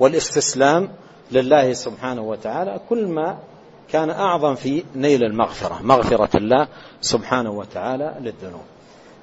والإستسلام 0.00 0.88
لله 1.32 1.72
سبحانه 1.72 2.22
وتعالى 2.22 2.80
كل 2.88 3.06
ما 3.06 3.38
كان 3.88 4.10
أعظم 4.10 4.54
في 4.54 4.84
نيل 4.94 5.24
المغفرة 5.24 5.82
مغفرة 5.82 6.36
الله 6.36 6.68
سبحانه 7.00 7.50
وتعالى 7.50 8.14
للذنوب. 8.20 8.64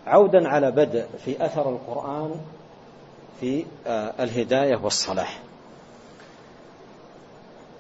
عودا 0.08 0.48
على 0.48 0.72
بدء 0.72 1.06
في 1.26 1.46
أثر 1.46 1.70
القرآن 1.70 2.36
في 3.40 3.66
آه، 3.88 4.14
الهداية 4.20 4.80
والصلاح. 4.84 5.40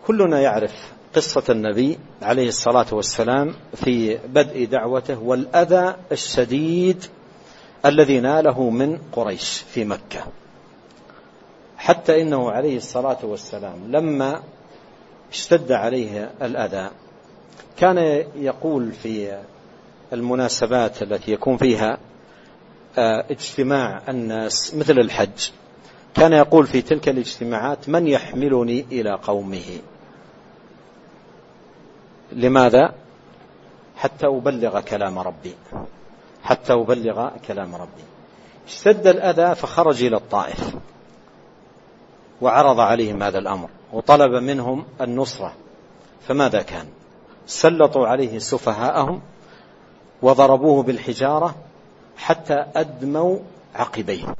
كلنا 0.07 0.39
يعرف 0.39 0.93
قصة 1.15 1.43
النبي 1.49 1.99
عليه 2.21 2.47
الصلاة 2.47 2.86
والسلام 2.91 3.53
في 3.76 4.17
بدء 4.17 4.65
دعوته 4.65 5.19
والأذى 5.19 5.95
الشديد 6.11 7.05
الذي 7.86 8.19
ناله 8.19 8.69
من 8.69 8.99
قريش 9.11 9.63
في 9.74 9.86
مكة. 9.86 10.24
حتى 11.84 12.21
إنه 12.21 12.51
عليه 12.51 12.77
الصلاة 12.77 13.17
والسلام 13.23 13.91
لما 13.91 14.43
اشتد 15.31 15.71
عليه 15.71 16.31
الأذى 16.41 16.89
كان 17.77 17.97
يقول 18.36 18.91
في 18.91 19.38
المناسبات 20.13 21.03
التي 21.03 21.31
يكون 21.31 21.57
فيها 21.57 21.97
آه، 22.97 23.25
اجتماع 23.29 24.01
الناس 24.09 24.75
مثل 24.75 24.99
الحج. 24.99 25.49
كان 26.13 26.34
يقول 26.34 26.67
في 26.67 26.81
تلك 26.81 27.09
الاجتماعات 27.09 27.89
من 27.89 28.07
يحملني 28.07 28.86
إلى 28.91 29.19
قومه؟ 29.23 29.79
لماذا؟ 32.31 32.93
حتى 33.95 34.27
أبلغ 34.27 34.79
كلام 34.79 35.19
ربي. 35.19 35.55
حتى 36.43 36.73
أبلغ 36.73 37.29
كلام 37.47 37.75
ربي. 37.75 38.03
اشتد 38.67 39.07
الأذى 39.07 39.55
فخرج 39.55 40.03
إلى 40.03 40.15
الطائف. 40.15 40.75
وعرض 42.43 42.79
عليهم 42.79 43.23
هذا 43.23 43.39
الأمر 43.39 43.69
وطلب 43.93 44.31
منهم 44.31 44.85
النصرة. 45.01 45.53
فماذا 46.27 46.61
كان؟ 46.61 46.85
سلطوا 47.47 48.07
عليه 48.07 48.39
سفهاءهم 48.39 49.21
وضربوه 50.21 50.83
بالحجارة 50.83 51.55
حتى 52.17 52.65
أدموا 52.75 53.37
عقبيه. 53.75 54.35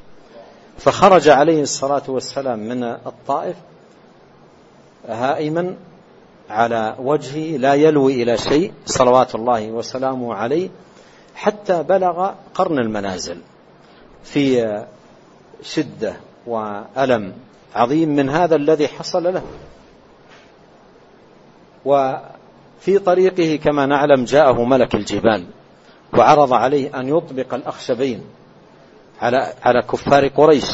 فخرج 0.78 1.30
عليه 1.30 1.62
الصلاة 1.62 2.04
والسلام 2.08 2.60
من 2.60 2.84
الطائف 2.84 3.56
هائما 5.08 5.76
على 6.50 6.96
وجهه 7.00 7.58
لا 7.58 7.74
يلوي 7.74 8.24
إلى 8.24 8.38
شيء 8.38 8.74
صلوات 8.86 9.36
الله 9.36 9.72
وسلامه 9.72 10.34
عليه 10.34 10.70
حتى 11.36 11.84
بلغ 11.84 12.32
قرن 12.54 12.80
المنازل 12.80 13.38
في 14.24 14.84
شدة 15.62 16.14
وألم. 16.48 17.34
عظيم 17.76 18.10
من 18.10 18.30
هذا 18.30 18.56
الذي 18.56 18.88
حصل 18.88 19.34
له. 19.34 19.44
وفي 21.86 23.00
طريقه 23.00 23.56
كما 23.64 23.86
نعلم 23.86 24.26
جاءه 24.26 24.64
ملك 24.64 24.96
الجبال 24.96 25.46
وعرض 26.14 26.54
عليه 26.54 27.00
أن 27.00 27.18
يطبق 27.18 27.54
الأخشبين 27.54 28.24
على 29.22 29.54
على 29.64 29.82
كفار 29.82 30.28
قريش 30.28 30.72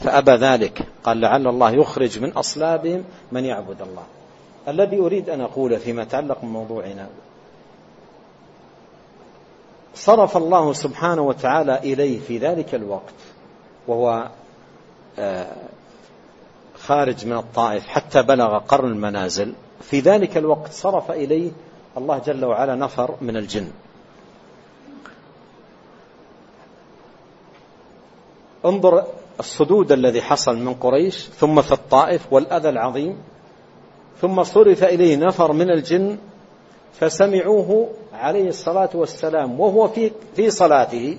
فأبى 0.00 0.32
ذلك. 0.32 0.82
قال 1.04 1.20
لعل 1.20 1.46
الله 1.48 1.70
يخرج 1.70 2.18
من 2.18 2.32
أصلابهم 2.32 3.04
من 3.32 3.44
يعبد 3.44 3.82
الله. 3.82 4.04
الذي 4.68 4.98
أريد 4.98 5.30
أن 5.30 5.40
أقول 5.40 5.78
فيما 5.78 6.02
يتعلق 6.02 6.38
بموضوعنا. 6.42 7.08
صرف 9.94 10.36
الله 10.36 10.72
سبحانه 10.72 11.22
وتعالى 11.22 11.78
إليه 11.78 12.20
في 12.20 12.38
ذلك 12.38 12.74
الوقت 12.74 13.14
وهو 13.88 14.28
آه، 15.18 15.56
خارج 16.86 17.26
من 17.26 17.36
الطائف 17.36 17.86
حتى 17.86 18.22
بلغ 18.22 18.58
قرن 18.58 18.90
المنازل. 18.90 19.52
في 19.80 20.00
ذلك 20.00 20.36
الوقت 20.36 20.72
صرف 20.72 21.10
إليه 21.10 21.50
الله 21.96 22.18
جل 22.18 22.44
وعلا 22.44 22.74
نفر 22.74 23.14
من 23.20 23.36
الجن. 23.36 23.68
انظر 28.64 29.04
الصدود 29.40 29.92
الذي 29.92 30.22
حصل 30.22 30.56
من 30.56 30.74
قريش 30.74 31.28
ثم 31.38 31.62
في 31.62 31.72
الطائف 31.72 32.32
والأذى 32.32 32.68
العظيم 32.68 33.16
ثم 34.20 34.42
صرف 34.42 34.84
إليه 34.84 35.16
نفر 35.16 35.52
من 35.52 35.70
الجن 35.70 36.18
فسمعوه 37.00 37.88
عليه 38.12 38.48
الصلاة 38.48 38.90
والسلام 38.94 39.60
وهو 39.60 39.88
في 39.88 40.10
في 40.36 40.50
صلاته 40.50 41.18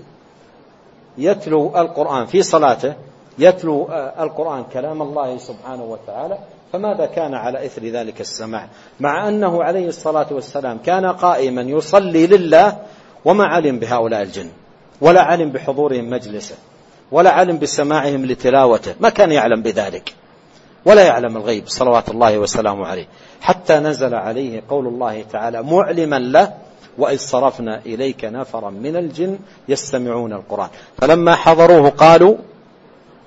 يتلو 1.18 1.78
القرآن 1.78 2.26
في 2.26 2.44
صلاته 2.44 2.94
يتلو 3.40 3.88
القرآن 4.20 4.64
كلام 4.74 5.02
الله 5.02 5.38
سبحانه 5.38 5.84
وتعالى 5.84 6.38
فماذا 6.74 7.06
كان 7.06 7.34
على 7.34 7.66
إثر 7.66 7.84
ذلك 7.86 8.22
السماع؟ 8.22 8.68
مع 9.00 9.28
أنه 9.30 9.64
عليه 9.64 9.88
الصلاة 9.88 10.28
والسلام 10.32 10.78
كان 10.78 11.06
قائما 11.06 11.62
يصلي 11.62 12.28
لله 12.28 12.78
وما 13.26 13.46
علم 13.46 13.80
بهؤلاء 13.80 14.22
الجن 14.22 14.50
ولا 15.02 15.22
علم 15.22 15.50
بحضورهم 15.50 16.10
مجلسه 16.10 16.56
ولا 17.12 17.32
علم 17.32 17.60
بسماعهم 17.60 18.26
لتلاوته 18.26 18.96
ما 19.00 19.10
كان 19.10 19.32
يعلم 19.32 19.62
بذلك 19.62 20.14
ولا 20.86 21.04
يعلم 21.04 21.38
الغيب 21.38 21.68
صلوات 21.68 22.10
الله 22.10 22.40
وسلامه 22.40 22.86
عليه. 22.86 23.08
حتى 23.42 23.76
نزل 23.76 24.16
عليه 24.16 24.64
قول 24.70 24.88
الله 24.88 25.24
تعالى 25.32 25.64
معلما 25.64 26.20
له 26.20 26.54
وإذ 26.98 27.18
صرفنا 27.18 27.82
إليك 27.86 28.26
نفرا 28.26 28.70
من 28.70 28.96
الجن 28.96 29.40
يستمعون 29.70 30.34
القرآن. 30.34 30.70
فلما 30.98 31.36
حضروه 31.36 31.90
قالوا 31.90 32.36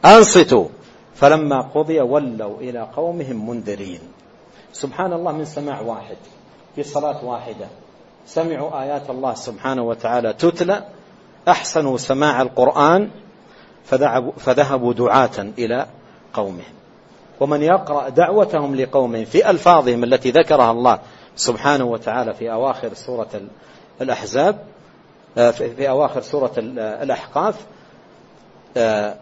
أنصتوا. 0.05 0.69
فلما 1.15 1.61
قضي 1.61 2.01
ولوا 2.01 2.61
إلى 2.61 2.89
قومهم 2.97 3.51
منذرين. 3.51 4.01
سبحان 4.73 5.13
الله 5.13 5.33
من 5.33 5.45
سماع 5.45 5.81
واحد 5.81 6.17
في 6.77 6.83
صلاة 6.83 7.25
واحدة. 7.25 7.67
سمعوا 8.27 8.83
آيات 8.83 9.11
الله 9.11 9.35
سبحانه 9.35 9.83
وتعالى 9.83 10.33
تتلى. 10.33 10.85
أحسنوا 11.49 11.97
سماع 11.97 12.43
القرآن. 12.43 13.11
فذهبوا 14.37 14.93
دعاة 14.93 15.39
إلى 15.59 15.87
قومهم. 16.35 16.79
ومن 17.41 17.63
يقرأ 17.63 18.09
دعوتهم 18.09 18.77
لقومهم 18.77 19.25
في 19.25 19.51
ألفاظهم 19.51 20.05
التي 20.05 20.31
ذكرها 20.31 20.71
الله 20.71 20.99
سبحانه 21.37 21.85
وتعالى 21.85 22.35
في 22.35 22.53
أواخر 22.53 22.95
سورة 22.95 23.41
الأحزاب 24.01 24.59
آه، 25.39 25.51
في 25.51 25.89
أواخر 25.89 26.21
سورة 26.21 26.53
الأحقاف 26.59 27.55
آه، 28.77 29.17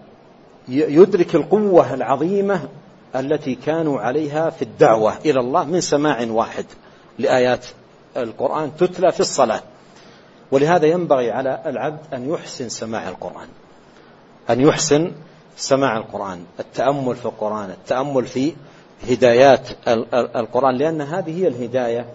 يدرك 0.69 1.35
القوة 1.35 1.95
العظيمة 1.95 2.69
التي 3.17 3.55
كانوا 3.55 4.01
عليها 4.01 4.51
في 4.51 4.62
الدعوة 4.62 5.17
إلى 5.25 5.41
الله 5.41 5.64
من 5.64 5.81
سماع 5.81 6.27
واحد 6.31 6.64
لآيات 7.19 7.67
القرآن 8.17 8.77
تتلى 8.77 9.12
في 9.12 9.21
الصلاة. 9.21 9.62
ولهذا 10.51 10.87
ينبغي 10.87 11.31
على 11.31 11.62
العبد 11.67 12.01
أن 12.12 12.31
يحسن 12.31 12.69
سماع 12.69 13.09
القرآن. 13.09 13.49
أن 14.51 14.61
يحسن 14.61 15.12
سماع 15.57 15.97
القرآن 15.97 16.45
التأمل 16.61 17.17
في 17.17 17.27
القرآن 17.27 17.71
التأمل 17.71 18.27
في 18.27 18.53
هدايات 19.09 19.69
القرآن 20.14 20.77
لأن 20.77 21.01
هذه 21.01 21.43
هي 21.43 21.49
الهداية 21.49 22.07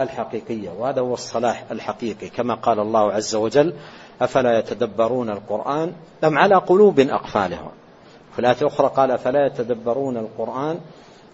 الحقيقية 0.00 0.70
وهذا 0.70 1.00
هو 1.00 1.14
الصلاح 1.14 1.64
الحقيقي 1.70 2.28
كما 2.28 2.54
قال 2.54 2.80
الله 2.80 3.12
عز 3.12 3.34
وجل 3.34 3.74
أفلا 4.20 4.58
يتدبرون 4.58 5.30
القرآن 5.30 5.92
أم 6.24 6.38
على 6.38 6.54
قلوب 6.54 7.00
أقفالها؟ 7.00 7.70
في 8.32 8.38
الآية 8.38 8.56
الأخرى 8.62 8.92
قال 8.96 9.10
أفلا 9.10 9.46
يتدبرون 9.46 10.16
القرآن 10.16 10.78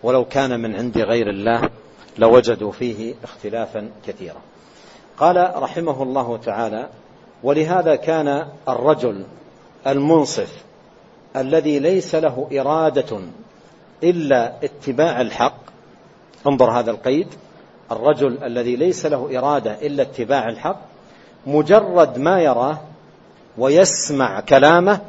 ولو 0.02 0.24
كان 0.24 0.60
من 0.60 0.76
عند 0.76 0.98
غير 0.98 1.30
الله 1.30 1.70
لوجدوا 2.18 2.72
فيه 2.72 3.14
اختلافا 3.24 3.90
كثيرا. 4.06 4.40
قال 5.18 5.52
رحمه 5.56 6.02
الله 6.02 6.36
تعالى 6.36 6.88
ولهذا 7.42 7.96
كان 7.96 8.46
الرجل 8.68 9.24
المنصف 9.86 10.64
الذي 11.36 11.78
ليس 11.78 12.14
له 12.14 12.48
إرادة 12.52 13.20
إلا 14.02 14.52
اتباع 14.64 15.20
الحق 15.20 15.58
انظر 16.46 16.70
هذا 16.70 16.90
القيد 16.90 17.26
الرجل 17.92 18.44
الذي 18.44 18.76
ليس 18.76 19.06
له 19.06 19.38
إرادة 19.38 19.86
إلا 19.86 20.02
اتباع 20.02 20.48
الحق 20.48 20.80
مجرد 21.46 22.18
ما 22.18 22.40
يراه 22.40 22.78
ويسمع 23.58 24.40
كلامه 24.40 25.00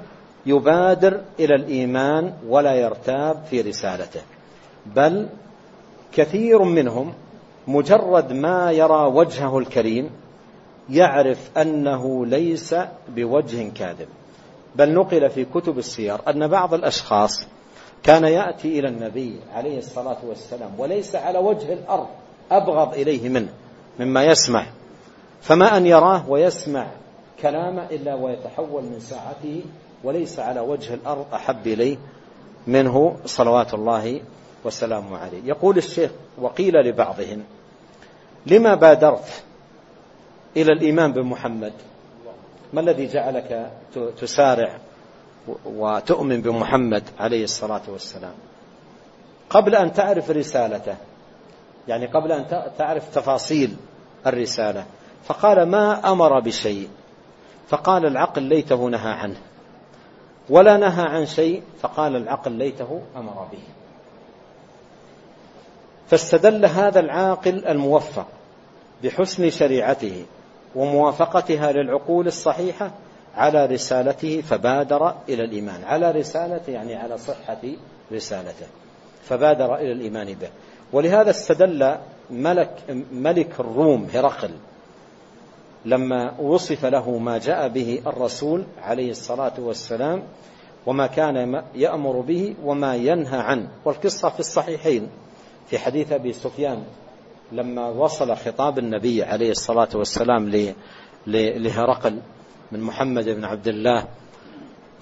يبادر 0.45 1.21
إلى 1.39 1.55
الإيمان 1.55 2.33
ولا 2.47 2.73
يرتاب 2.75 3.43
في 3.49 3.61
رسالته. 3.61 4.21
بل 4.85 5.27
كثير 6.13 6.63
منهم 6.63 7.13
مجرد 7.67 8.33
ما 8.33 8.71
يرى 8.71 9.05
وجهه 9.05 9.57
الكريم 9.59 10.09
يعرف 10.89 11.57
أنه 11.57 12.25
ليس 12.25 12.75
بوجه 13.09 13.69
كاذب. 13.69 14.07
بل 14.75 14.93
نقل 14.93 15.29
في 15.29 15.45
كتب 15.45 15.77
السير 15.77 16.19
أن 16.29 16.47
بعض 16.47 16.73
الأشخاص 16.73 17.47
كان 18.03 18.23
يأتي 18.23 18.79
إلى 18.79 18.87
النبي 18.87 19.39
عليه 19.53 19.77
الصلاة 19.77 20.17
والسلام 20.27 20.71
وليس 20.77 21.15
على 21.15 21.39
وجه 21.39 21.73
الأرض 21.73 22.07
أبغض 22.51 22.93
إليه 22.93 23.29
منه 23.29 23.49
مما 23.99 24.23
يسمع. 24.23 24.65
فما 25.41 25.77
أن 25.77 25.85
يراه 25.87 26.29
ويسمع 26.29 26.87
كلامه 27.41 27.85
إلا 27.91 28.15
ويتحول 28.15 28.83
من 28.83 28.99
ساعته 28.99 29.61
وليس 30.03 30.39
على 30.39 30.59
وجه 30.59 30.93
الأرض 30.93 31.25
أحب 31.33 31.67
إليه 31.67 31.97
منه 32.67 33.15
صلوات 33.25 33.73
الله 33.73 34.21
وسلامه 34.65 35.17
عليه. 35.17 35.43
يقول 35.43 35.77
الشيخ 35.77 36.11
وقيل 36.37 36.73
لبعضهم 36.73 37.43
لما 38.45 38.75
بادرت 38.75 39.43
إلى 40.57 40.73
الإيمان 40.73 41.13
بمحمد 41.13 41.73
ما 42.73 42.81
الذي 42.81 43.07
جعلك 43.07 43.71
تسارع 44.21 44.77
وتؤمن 45.65 46.41
بمحمد 46.41 47.03
عليه 47.19 47.43
الصلاة 47.43 47.81
والسلام؟ 47.87 48.33
قبل 49.49 49.75
أن 49.75 49.93
تعرف 49.93 50.29
رسالته 50.31 50.95
يعني 51.87 52.05
قبل 52.05 52.31
أن 52.31 52.71
تعرف 52.77 53.15
تفاصيل 53.15 53.75
الرسالة 54.27 54.85
فقال 55.23 55.63
ما 55.63 56.11
أمر 56.11 56.39
بشيء. 56.39 56.89
فقال 57.67 58.05
العقل 58.05 58.43
ليته 58.43 58.89
نهى 58.89 59.11
عنه. 59.11 59.37
ولا 60.49 60.77
نهى 60.77 61.05
عن 61.07 61.25
شيء 61.25 61.63
فقال 61.81 62.15
العقل 62.15 62.51
ليته 62.51 63.01
أمر 63.15 63.47
به. 63.51 63.63
فاستدل 66.07 66.65
هذا 66.65 66.99
العاقل 66.99 67.67
الموفق 67.67 68.27
بحسن 69.03 69.49
شريعته 69.49 70.25
وموافقتها 70.75 71.71
للعقول 71.71 72.27
الصحيحة 72.27 72.91
على 73.35 73.65
رسالته 73.65 74.41
فبادر 74.41 75.15
إلى 75.29 75.43
الإيمان. 75.43 75.83
على 75.83 76.11
رسالته 76.11 76.71
يعني 76.71 76.95
على 76.95 77.17
صحة 77.17 77.61
رسالته 78.13 78.67
فبادر 79.23 79.75
إلى 79.75 79.91
الإيمان 79.91 80.33
به. 80.33 80.49
ولهذا 80.93 81.29
استدل 81.29 81.95
ملك, 82.29 82.69
ملك 83.11 83.59
الروم 83.59 84.07
هرقل 84.13 84.51
لما 85.87 86.39
وصف 86.39 86.85
له 86.85 87.17
ما 87.17 87.37
جاء 87.37 87.67
به 87.67 88.01
الرسول 88.07 88.63
عليه 88.81 89.11
الصلاة 89.11 89.53
والسلام 89.59 90.23
وما 90.85 91.07
كان 91.07 91.63
يأمر 91.75 92.21
به 92.21 92.55
وما 92.63 92.95
ينهى 92.95 93.39
عنه. 93.39 93.67
والقصة 93.85 94.29
في 94.29 94.39
الصحيحين 94.39 95.09
في 95.67 95.79
حديث 95.79 96.11
أبي 96.11 96.33
سفيان 96.33 96.83
لما 97.51 97.87
وصل 97.87 98.35
خطاب 98.35 98.79
النبي 98.79 99.23
عليه 99.23 99.51
الصلاة 99.51 99.89
والسلام 99.95 100.73
لهرقل 101.27 102.19
من 102.71 102.81
محمد 102.81 103.29
بن 103.29 103.45
عبد 103.45 103.67
الله 103.67 104.07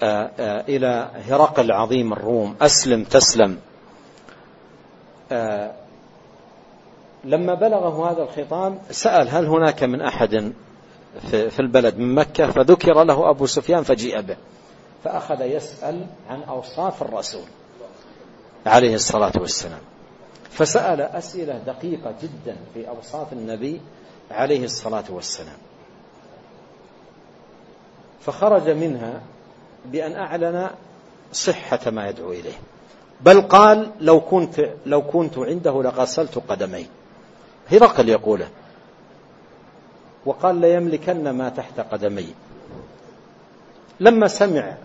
آه، 0.02 0.30
آه، 0.38 0.64
إلى 0.68 1.10
هرقل 1.28 1.72
عظيم 1.72 2.12
الروم 2.12 2.56
أسلم 2.60 3.04
تسلم. 3.04 3.58
آه، 5.32 5.72
لما 7.24 7.54
بلغه 7.54 8.10
هذا 8.10 8.22
الخطاب 8.22 8.78
سأل 8.90 9.28
هل 9.28 9.46
هناك 9.46 9.82
من 9.82 10.00
أحد 10.00 10.52
في 11.20 11.60
البلد 11.60 11.98
من 11.98 12.14
مكة 12.14 12.50
فذكر 12.50 13.04
له 13.04 13.30
أبو 13.30 13.46
سفيان 13.46 13.82
فجيء 13.82 14.20
به 14.20 14.36
فأخذ 15.04 15.40
يسأل 15.40 16.06
عن 16.30 16.42
أوصاف 16.42 17.02
الرسول 17.02 17.44
عليه 18.66 18.94
الصلاة 18.94 19.32
والسلام. 19.36 19.80
فسأل 20.50 21.00
أسئلة 21.00 21.58
دقيقة 21.58 22.14
جدا 22.22 22.56
في 22.74 22.88
أوصاف 22.88 23.32
النبي 23.32 23.80
عليه 24.30 24.64
الصلاة 24.64 25.04
والسلام. 25.10 25.56
فخرج 28.20 28.70
منها 28.70 29.20
بأن 29.84 30.12
أعلن 30.12 30.70
صحة 31.32 31.90
ما 31.90 32.08
يدعو 32.08 32.32
إليه. 32.32 32.58
بل 33.20 33.40
قال 33.40 33.90
لو 34.00 34.20
كنت 34.20 34.70
لو 34.86 35.02
كنت 35.02 35.38
عنده 35.38 35.82
لغسلت 35.82 36.38
قدمي. 36.48 36.86
هرقل 37.70 38.08
يقوله 38.08 38.48
وقال 40.26 40.56
ليملكن 40.56 41.30
ما 41.30 41.48
تحت 41.48 41.80
قدمي. 41.80 42.34
لما 44.00 44.28
سمع 44.28 44.76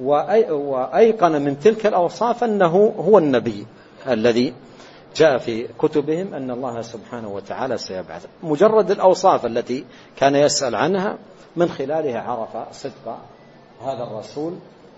وأيقن 0.00 1.42
من 1.42 1.58
تلك 1.58 1.86
الأوصاف 1.86 2.44
أنه 2.44 2.94
هو 2.98 3.18
النبي 3.18 3.66
الذي 4.08 4.54
جاء 5.16 5.38
في 5.38 5.68
كتبهم 5.78 6.34
أن 6.34 6.50
الله 6.50 6.82
سبحانه 6.82 7.28
وتعالى 7.28 7.78
سيبعث. 7.78 8.26
مجرد 8.42 8.90
الأوصاف 8.90 9.46
التي 9.46 9.84
كان 10.16 10.34
يسأل 10.36 10.74
عنها 10.74 11.18
من 11.56 11.68
خلالها 11.68 12.20
عرف 12.20 12.74
صدق 12.74 13.18
هذا 13.82 14.02
الرسول 14.02 14.54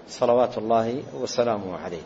صلوات 0.09 0.59
الله 0.59 1.03
وسلامه 1.21 1.77
عليه. 1.77 2.03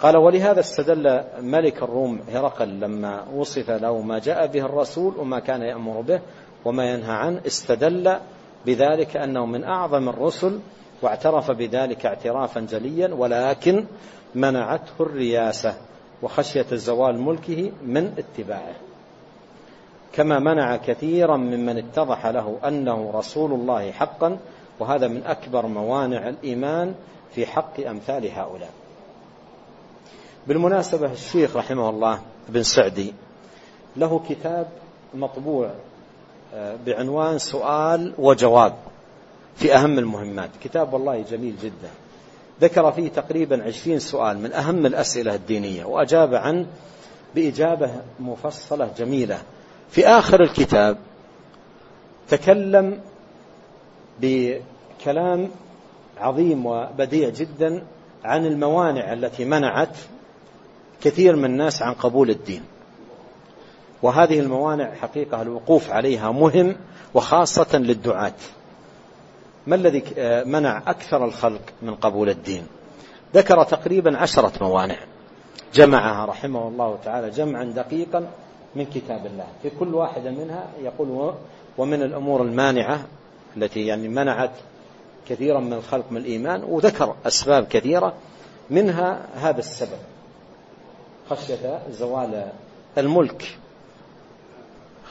قال 0.00 0.16
ولهذا 0.16 0.60
استدل 0.60 1.24
ملك 1.40 1.82
الروم 1.82 2.20
هرقل 2.32 2.80
لما 2.80 3.26
وصف 3.34 3.70
له 3.70 4.00
ما 4.00 4.18
جاء 4.18 4.46
به 4.46 4.60
الرسول 4.60 5.14
وما 5.18 5.38
كان 5.38 5.62
يأمر 5.62 6.00
به 6.00 6.20
وما 6.64 6.90
ينهى 6.90 7.12
عنه 7.12 7.40
استدل 7.46 8.16
بذلك 8.66 9.16
أنه 9.16 9.46
من 9.46 9.64
أعظم 9.64 10.08
الرسل 10.08 10.60
واعترف 11.02 11.50
بذلك 11.50 12.06
اعترافا 12.06 12.60
جليا 12.60 13.14
ولكن 13.14 13.84
منعته 14.34 14.92
الرياسة 15.00 15.74
وخشية 16.22 16.66
زوال 16.72 17.20
ملكه 17.20 17.72
من 17.82 18.14
اتباعه. 18.18 18.74
كما 20.12 20.38
منع 20.38 20.76
كثيرا 20.76 21.36
ممن 21.36 21.78
اتضح 21.78 22.26
له 22.26 22.58
أنه 22.68 23.10
رسول 23.14 23.52
الله 23.52 23.92
حقا 23.92 24.38
وهذا 24.80 25.08
من 25.08 25.22
أكبر 25.26 25.66
موانع 25.66 26.28
الإيمان 26.28 26.94
في 27.34 27.46
حق 27.46 27.80
أمثال 27.80 28.30
هؤلاء. 28.30 28.70
بالمناسبة 30.46 31.12
الشيخ 31.12 31.56
رحمه 31.56 31.90
الله 31.90 32.20
بن 32.48 32.62
سعدي 32.62 33.14
له 33.96 34.20
كتاب 34.28 34.68
مطبوع 35.14 35.70
بعنوان 36.86 37.38
سؤال 37.38 38.12
وجواب 38.18 38.74
في 39.56 39.74
أهم 39.74 39.98
المهمات. 39.98 40.50
كتاب 40.64 40.92
والله 40.92 41.24
جميل 41.30 41.54
جدا. 41.62 41.90
ذكر 42.60 42.92
فيه 42.92 43.08
تقريبا 43.08 43.64
عشرين 43.64 43.98
سؤال 43.98 44.38
من 44.38 44.52
أهم 44.52 44.86
الأسئلة 44.86 45.34
الدينية 45.34 45.84
وأجاب 45.84 46.34
عنه 46.34 46.66
بإجابة 47.34 47.90
مفصلة 48.20 48.90
جميلة. 48.98 49.42
في 49.90 50.06
آخر 50.06 50.42
الكتاب 50.42 50.98
تكلم 52.28 53.00
بكلام 54.20 55.48
عظيم 56.18 56.66
وبديع 56.66 57.28
جدا 57.28 57.86
عن 58.24 58.46
الموانع 58.46 59.12
التي 59.12 59.44
منعت 59.44 59.96
كثير 61.02 61.36
من 61.36 61.44
الناس 61.44 61.82
عن 61.82 61.94
قبول 61.94 62.30
الدين. 62.30 62.62
وهذه 64.02 64.40
الموانع 64.40 64.94
حقيقة 64.94 65.42
الوقوف 65.42 65.90
عليها 65.90 66.30
مهم 66.32 66.76
وخاصة 67.14 67.78
للدعاة. 67.78 68.34
ما 69.66 69.74
الذي 69.74 70.02
منع 70.44 70.82
أكثر 70.86 71.24
الخلق 71.24 71.60
من 71.82 71.94
قبول 71.94 72.28
الدين؟ 72.28 72.66
ذكر 73.34 73.64
تقريبا 73.64 74.16
عشرة 74.16 74.52
موانع. 74.60 74.96
جمعها 75.74 76.24
رحمه 76.24 76.68
الله 76.68 76.98
تعالى 77.04 77.30
جمعا 77.30 77.64
دقيقا 77.64 78.28
من 78.76 78.84
كتاب 78.84 79.26
الله. 79.26 79.46
في 79.62 79.70
كل 79.70 79.94
واحدة 79.94 80.30
منها 80.30 80.66
يقول 80.82 81.34
ومن 81.78 82.02
الأمور 82.02 82.42
المانعة 82.42 83.04
التي 83.56 83.86
يعني 83.86 84.08
منعت 84.08 84.50
كثيرا 85.28 85.60
من 85.60 85.72
الخلق 85.72 86.04
من 86.10 86.16
الإيمان 86.16 86.64
وذكر 86.64 87.14
أسباب 87.26 87.64
كثيرة. 87.64 88.14
منها 88.70 89.26
هذا 89.34 89.58
السبب 89.58 89.98
خشية 91.30 91.82
زوال 91.90 92.52
الملك 92.98 93.58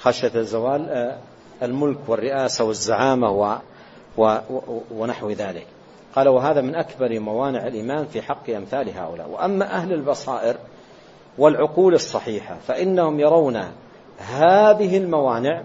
خشية 0.02 0.42
زوال 0.42 0.90
آه، 0.90 1.18
الملك 1.64 1.98
والرئاسة 2.08 2.64
والزعامة 2.64 3.60
ونحو 4.92 5.30
ذلك. 5.30 5.68
قال 6.16 6.28
وهذا 6.28 6.62
من 6.62 6.76
أكبر 6.76 7.20
موانع 7.20 7.68
الإيمان 7.68 8.06
في 8.06 8.22
حق 8.22 8.50
أمثال 8.50 8.98
هؤلاء. 8.98 9.30
وأما 9.30 9.66
أهل 9.66 9.94
البصائر 9.94 10.56
والعقول 11.38 11.94
الصحيحة 11.94 12.58
فإنهم 12.68 13.20
يرون 13.20 13.62
هذه 14.18 14.98
الموانع 14.98 15.64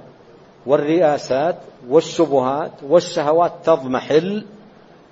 والرئاسات 0.66 1.57
والشبهات 1.89 2.72
والشهوات 2.82 3.53
تضمحل 3.64 4.45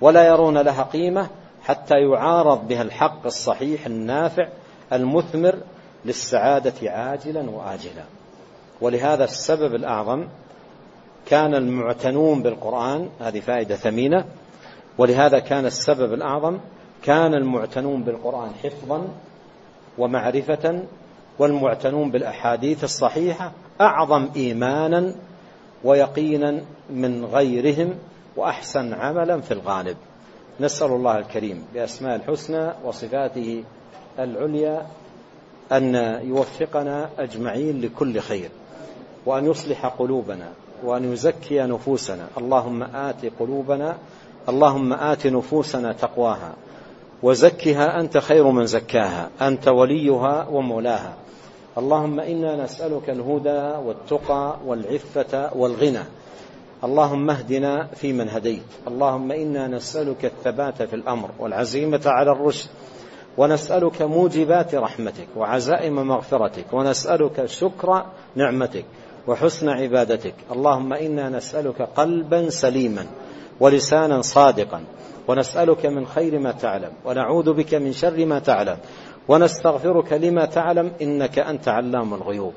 ولا 0.01 0.27
يرون 0.27 0.57
لها 0.57 0.83
قيمة 0.83 1.27
حتى 1.63 1.95
يعارض 1.95 2.67
بها 2.67 2.81
الحق 2.81 3.25
الصحيح 3.25 3.85
النافع 3.85 4.47
المثمر 4.93 5.55
للسعادة 6.05 6.91
عاجلا 6.91 7.49
وآجلا. 7.49 8.03
ولهذا 8.81 9.23
السبب 9.23 9.75
الأعظم 9.75 10.27
كان 11.25 11.55
المعتنون 11.55 12.41
بالقرآن 12.41 13.09
هذه 13.19 13.39
فائدة 13.39 13.75
ثمينة 13.75 14.25
ولهذا 14.97 15.39
كان 15.39 15.65
السبب 15.65 16.13
الأعظم 16.13 16.57
كان 17.03 17.33
المعتنون 17.33 18.03
بالقرآن 18.03 18.51
حفظا 18.63 19.07
ومعرفة 19.97 20.83
والمعتنون 21.39 22.11
بالأحاديث 22.11 22.83
الصحيحة 22.83 23.51
أعظم 23.81 24.29
إيمانا 24.35 25.15
ويقينا 25.83 26.61
من 26.89 27.25
غيرهم 27.25 27.93
وأحسن 28.35 28.93
عملا 28.93 29.41
في 29.41 29.51
الغالب. 29.51 29.97
نسأل 30.59 30.87
الله 30.87 31.17
الكريم 31.17 31.65
بأسماء 31.73 32.15
الحسنى 32.15 32.71
وصفاته 32.83 33.63
العليا 34.19 34.87
أن 35.71 35.95
يوفقنا 36.23 37.09
أجمعين 37.19 37.81
لكل 37.81 38.19
خير. 38.19 38.49
وأن 39.25 39.45
يصلح 39.45 39.85
قلوبنا 39.85 40.49
وأن 40.83 41.13
يزكي 41.13 41.61
نفوسنا. 41.61 42.27
اللهم 42.37 42.83
آت 42.83 43.25
قلوبنا 43.39 43.97
اللهم 44.49 44.93
آت 44.93 45.27
نفوسنا 45.27 45.93
تقواها 45.93 46.53
وزكها 47.23 47.99
أنت 47.99 48.17
خير 48.17 48.47
من 48.49 48.65
زكاها 48.65 49.29
أنت 49.41 49.67
وليها 49.67 50.47
ومولاها. 50.47 51.13
اللهم 51.77 52.19
إنا 52.19 52.63
نسألك 52.63 53.09
الهدى 53.09 53.87
والتقى 53.87 54.55
والعفة 54.65 55.49
والغنى. 55.55 56.03
اللهم 56.83 57.29
اهدنا 57.29 57.87
فيمن 57.95 58.29
هديت. 58.29 58.63
اللهم 58.87 59.31
إنا 59.31 59.67
نسألك 59.67 60.25
الثبات 60.25 60.83
في 60.83 60.95
الأمر 60.95 61.29
والعزيمة 61.39 62.01
على 62.05 62.31
الرشد. 62.31 62.69
ونسألك 63.37 64.01
موجبات 64.01 64.75
رحمتك 64.75 65.27
وعزائم 65.35 66.07
مغفرتك. 66.07 66.65
ونسألك 66.73 67.45
شكر 67.45 68.05
نعمتك. 68.35 68.85
وحسن 69.27 69.69
عبادتك. 69.69 70.33
اللهم 70.51 70.93
إنا 70.93 71.29
نسألك 71.29 71.81
قلبا 71.81 72.49
سليما 72.49 73.05
ولسانا 73.59 74.21
صادقا 74.21 74.83
ونسألك 75.27 75.85
من 75.85 76.05
خير 76.05 76.39
ما 76.39 76.51
تعلم 76.51 76.91
ونعوذ 77.05 77.53
بك 77.53 77.73
من 77.73 77.91
شر 77.93 78.25
ما 78.25 78.39
تعلم 78.39 78.77
ونستغفرك 79.27 80.13
لما 80.13 80.45
تعلم 80.45 80.91
إنك 81.01 81.39
أنت 81.39 81.67
علام 81.67 82.13
الغيوب. 82.13 82.53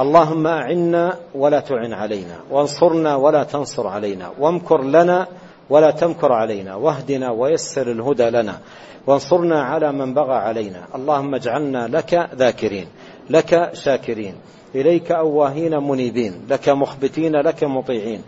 اللهم 0.00 0.46
أعنا 0.46 1.18
ولا 1.34 1.60
تعن 1.60 1.92
علينا 1.92 2.40
وانصرنا 2.50 3.16
ولا 3.16 3.42
تنصر 3.44 3.86
علينا 3.86 4.32
وامكر 4.38 4.82
لنا 4.82 5.26
ولا 5.70 5.90
تمكر 5.90 6.32
علينا 6.32 6.74
واهدنا 6.74 7.30
ويسر 7.30 7.90
الهدى 7.90 8.30
لنا 8.30 8.58
وانصرنا 9.06 9.62
على 9.62 9.92
من 9.92 10.14
بغى 10.14 10.34
علينا. 10.34 10.86
اللهم 10.94 11.34
اجعلنا 11.34 11.88
لك 11.88 12.28
ذاكرين 12.34 12.86
لك 13.30 13.70
شاكرين. 13.74 14.34
إليك 14.74 15.12
أواهين 15.12 15.78
منيبين 15.78 16.46
لك 16.50 16.68
مخبتين 16.68 17.36
لك 17.36 17.64
مطيعين. 17.64 18.22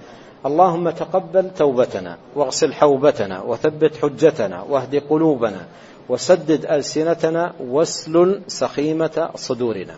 اللهم 0.47 0.91
تقبل 0.91 1.51
توبتنا 1.55 2.17
واغسل 2.37 2.73
حوبتنا 2.73 3.43
وثبت 3.43 3.97
حجتنا 4.03 4.63
واهد 4.63 5.03
قلوبنا 5.11 5.67
وسدد 6.09 6.67
ألسنتنا 6.67 7.53
واسلل 7.61 8.41
سخيمة 8.47 9.31
صدورنا. 9.35 9.95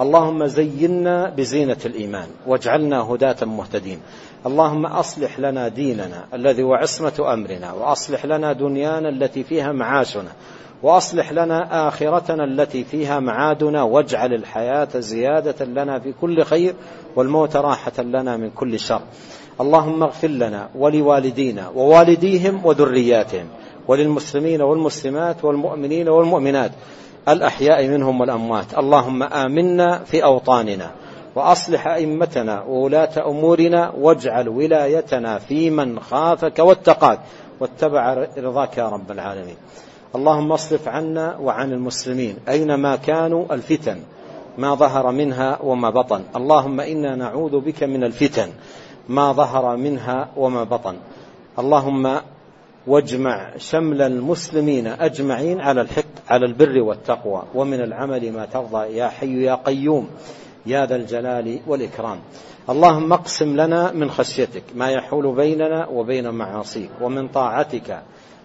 اللهم 0.00 0.46
زينا 0.46 1.30
بزينة 1.36 1.76
الإيمان 1.86 2.28
واجعلنا 2.46 3.00
هداة 3.00 3.44
مهتدين. 3.44 4.00
اللهم 4.46 4.86
أصلح 4.86 5.38
لنا 5.38 5.68
ديننا 5.68 6.24
الذي 6.34 6.62
هو 6.62 6.74
عصمة 6.74 7.32
أمرنا 7.32 7.72
وأصلح 7.72 8.26
لنا 8.26 8.52
دنيانا 8.52 9.08
التي 9.08 9.44
فيها 9.44 9.72
معاشنا. 9.72 10.32
وأصلح 10.82 11.32
لنا 11.32 11.88
آخرتنا 11.88 12.44
التي 12.44 12.84
فيها 12.84 13.20
معادنا 13.20 13.82
واجعل 13.82 14.34
الحياة 14.34 14.88
زيادة 14.94 15.64
لنا 15.64 15.98
في 15.98 16.12
كل 16.20 16.42
خير 16.44 16.74
والموت 17.16 17.56
راحة 17.56 18.02
لنا 18.02 18.36
من 18.36 18.50
كل 18.50 18.78
شر. 18.80 19.00
اللهم 19.60 20.02
اغفر 20.02 20.28
لنا 20.28 20.68
ولوالدينا 20.74 21.68
ووالديهم 21.68 22.66
وذرياتهم 22.66 23.46
وللمسلمين 23.88 24.62
والمسلمات 24.62 25.44
والمؤمنين 25.44 26.08
والمؤمنات 26.08 26.70
الأحياء 27.28 27.88
منهم 27.88 28.20
والأموات. 28.20 28.78
اللهم 28.78 29.22
آمنا 29.22 29.98
في 29.98 30.24
أوطاننا 30.24 30.90
وأصلح 31.34 31.86
أئمتنا 31.86 32.62
وولاة 32.62 33.26
أمورنا 33.26 33.92
واجعل 33.98 34.48
ولايتنا 34.48 35.38
في 35.38 35.70
من 35.70 36.00
خافك 36.00 36.58
واتقاك 36.58 37.20
واتبع 37.60 38.26
رضاك 38.38 38.78
يا 38.78 38.88
رب 38.88 39.10
العالمين. 39.10 39.56
اللهم 40.16 40.52
اصرف 40.52 40.88
عنا 40.88 41.36
وعن 41.36 41.72
المسلمين 41.72 42.36
أينما 42.48 42.96
كانوا 42.96 43.54
الفتن 43.54 43.98
ما 44.58 44.74
ظهر 44.74 45.10
منها 45.12 45.58
وما 45.62 45.90
بطن. 45.90 46.22
اللهم 46.36 46.80
إنا 46.80 47.16
نعوذ 47.16 47.60
بك 47.60 47.82
من 47.82 48.04
الفتن 48.04 48.48
ما 49.08 49.32
ظهر 49.32 49.76
منها 49.76 50.28
وما 50.36 50.64
بطن. 50.64 50.96
اللهم 51.58 52.20
واجمع 52.86 53.50
شمل 53.56 54.02
المسلمين 54.02 54.86
أجمعين 54.86 55.60
على 55.60 55.80
الحق 55.80 56.12
على 56.28 56.46
البر 56.46 56.80
والتقوى. 56.80 57.42
ومن 57.54 57.80
العمل 57.80 58.32
ما 58.32 58.46
ترضى 58.46 58.96
يا 58.96 59.08
حي 59.08 59.42
يا 59.42 59.54
قيوم 59.54 60.08
يا 60.66 60.86
ذا 60.86 60.96
الجلال 60.96 61.60
والإكرام. 61.66 62.18
اللهم 62.70 63.12
اقسم 63.12 63.56
لنا 63.56 63.92
من 63.92 64.10
خشيتك 64.10 64.62
ما 64.74 64.90
يحول 64.90 65.34
بيننا 65.34 65.86
وبين 65.86 66.30
معاصيك 66.30 66.90
ومن 67.00 67.28
طاعتك 67.28 68.02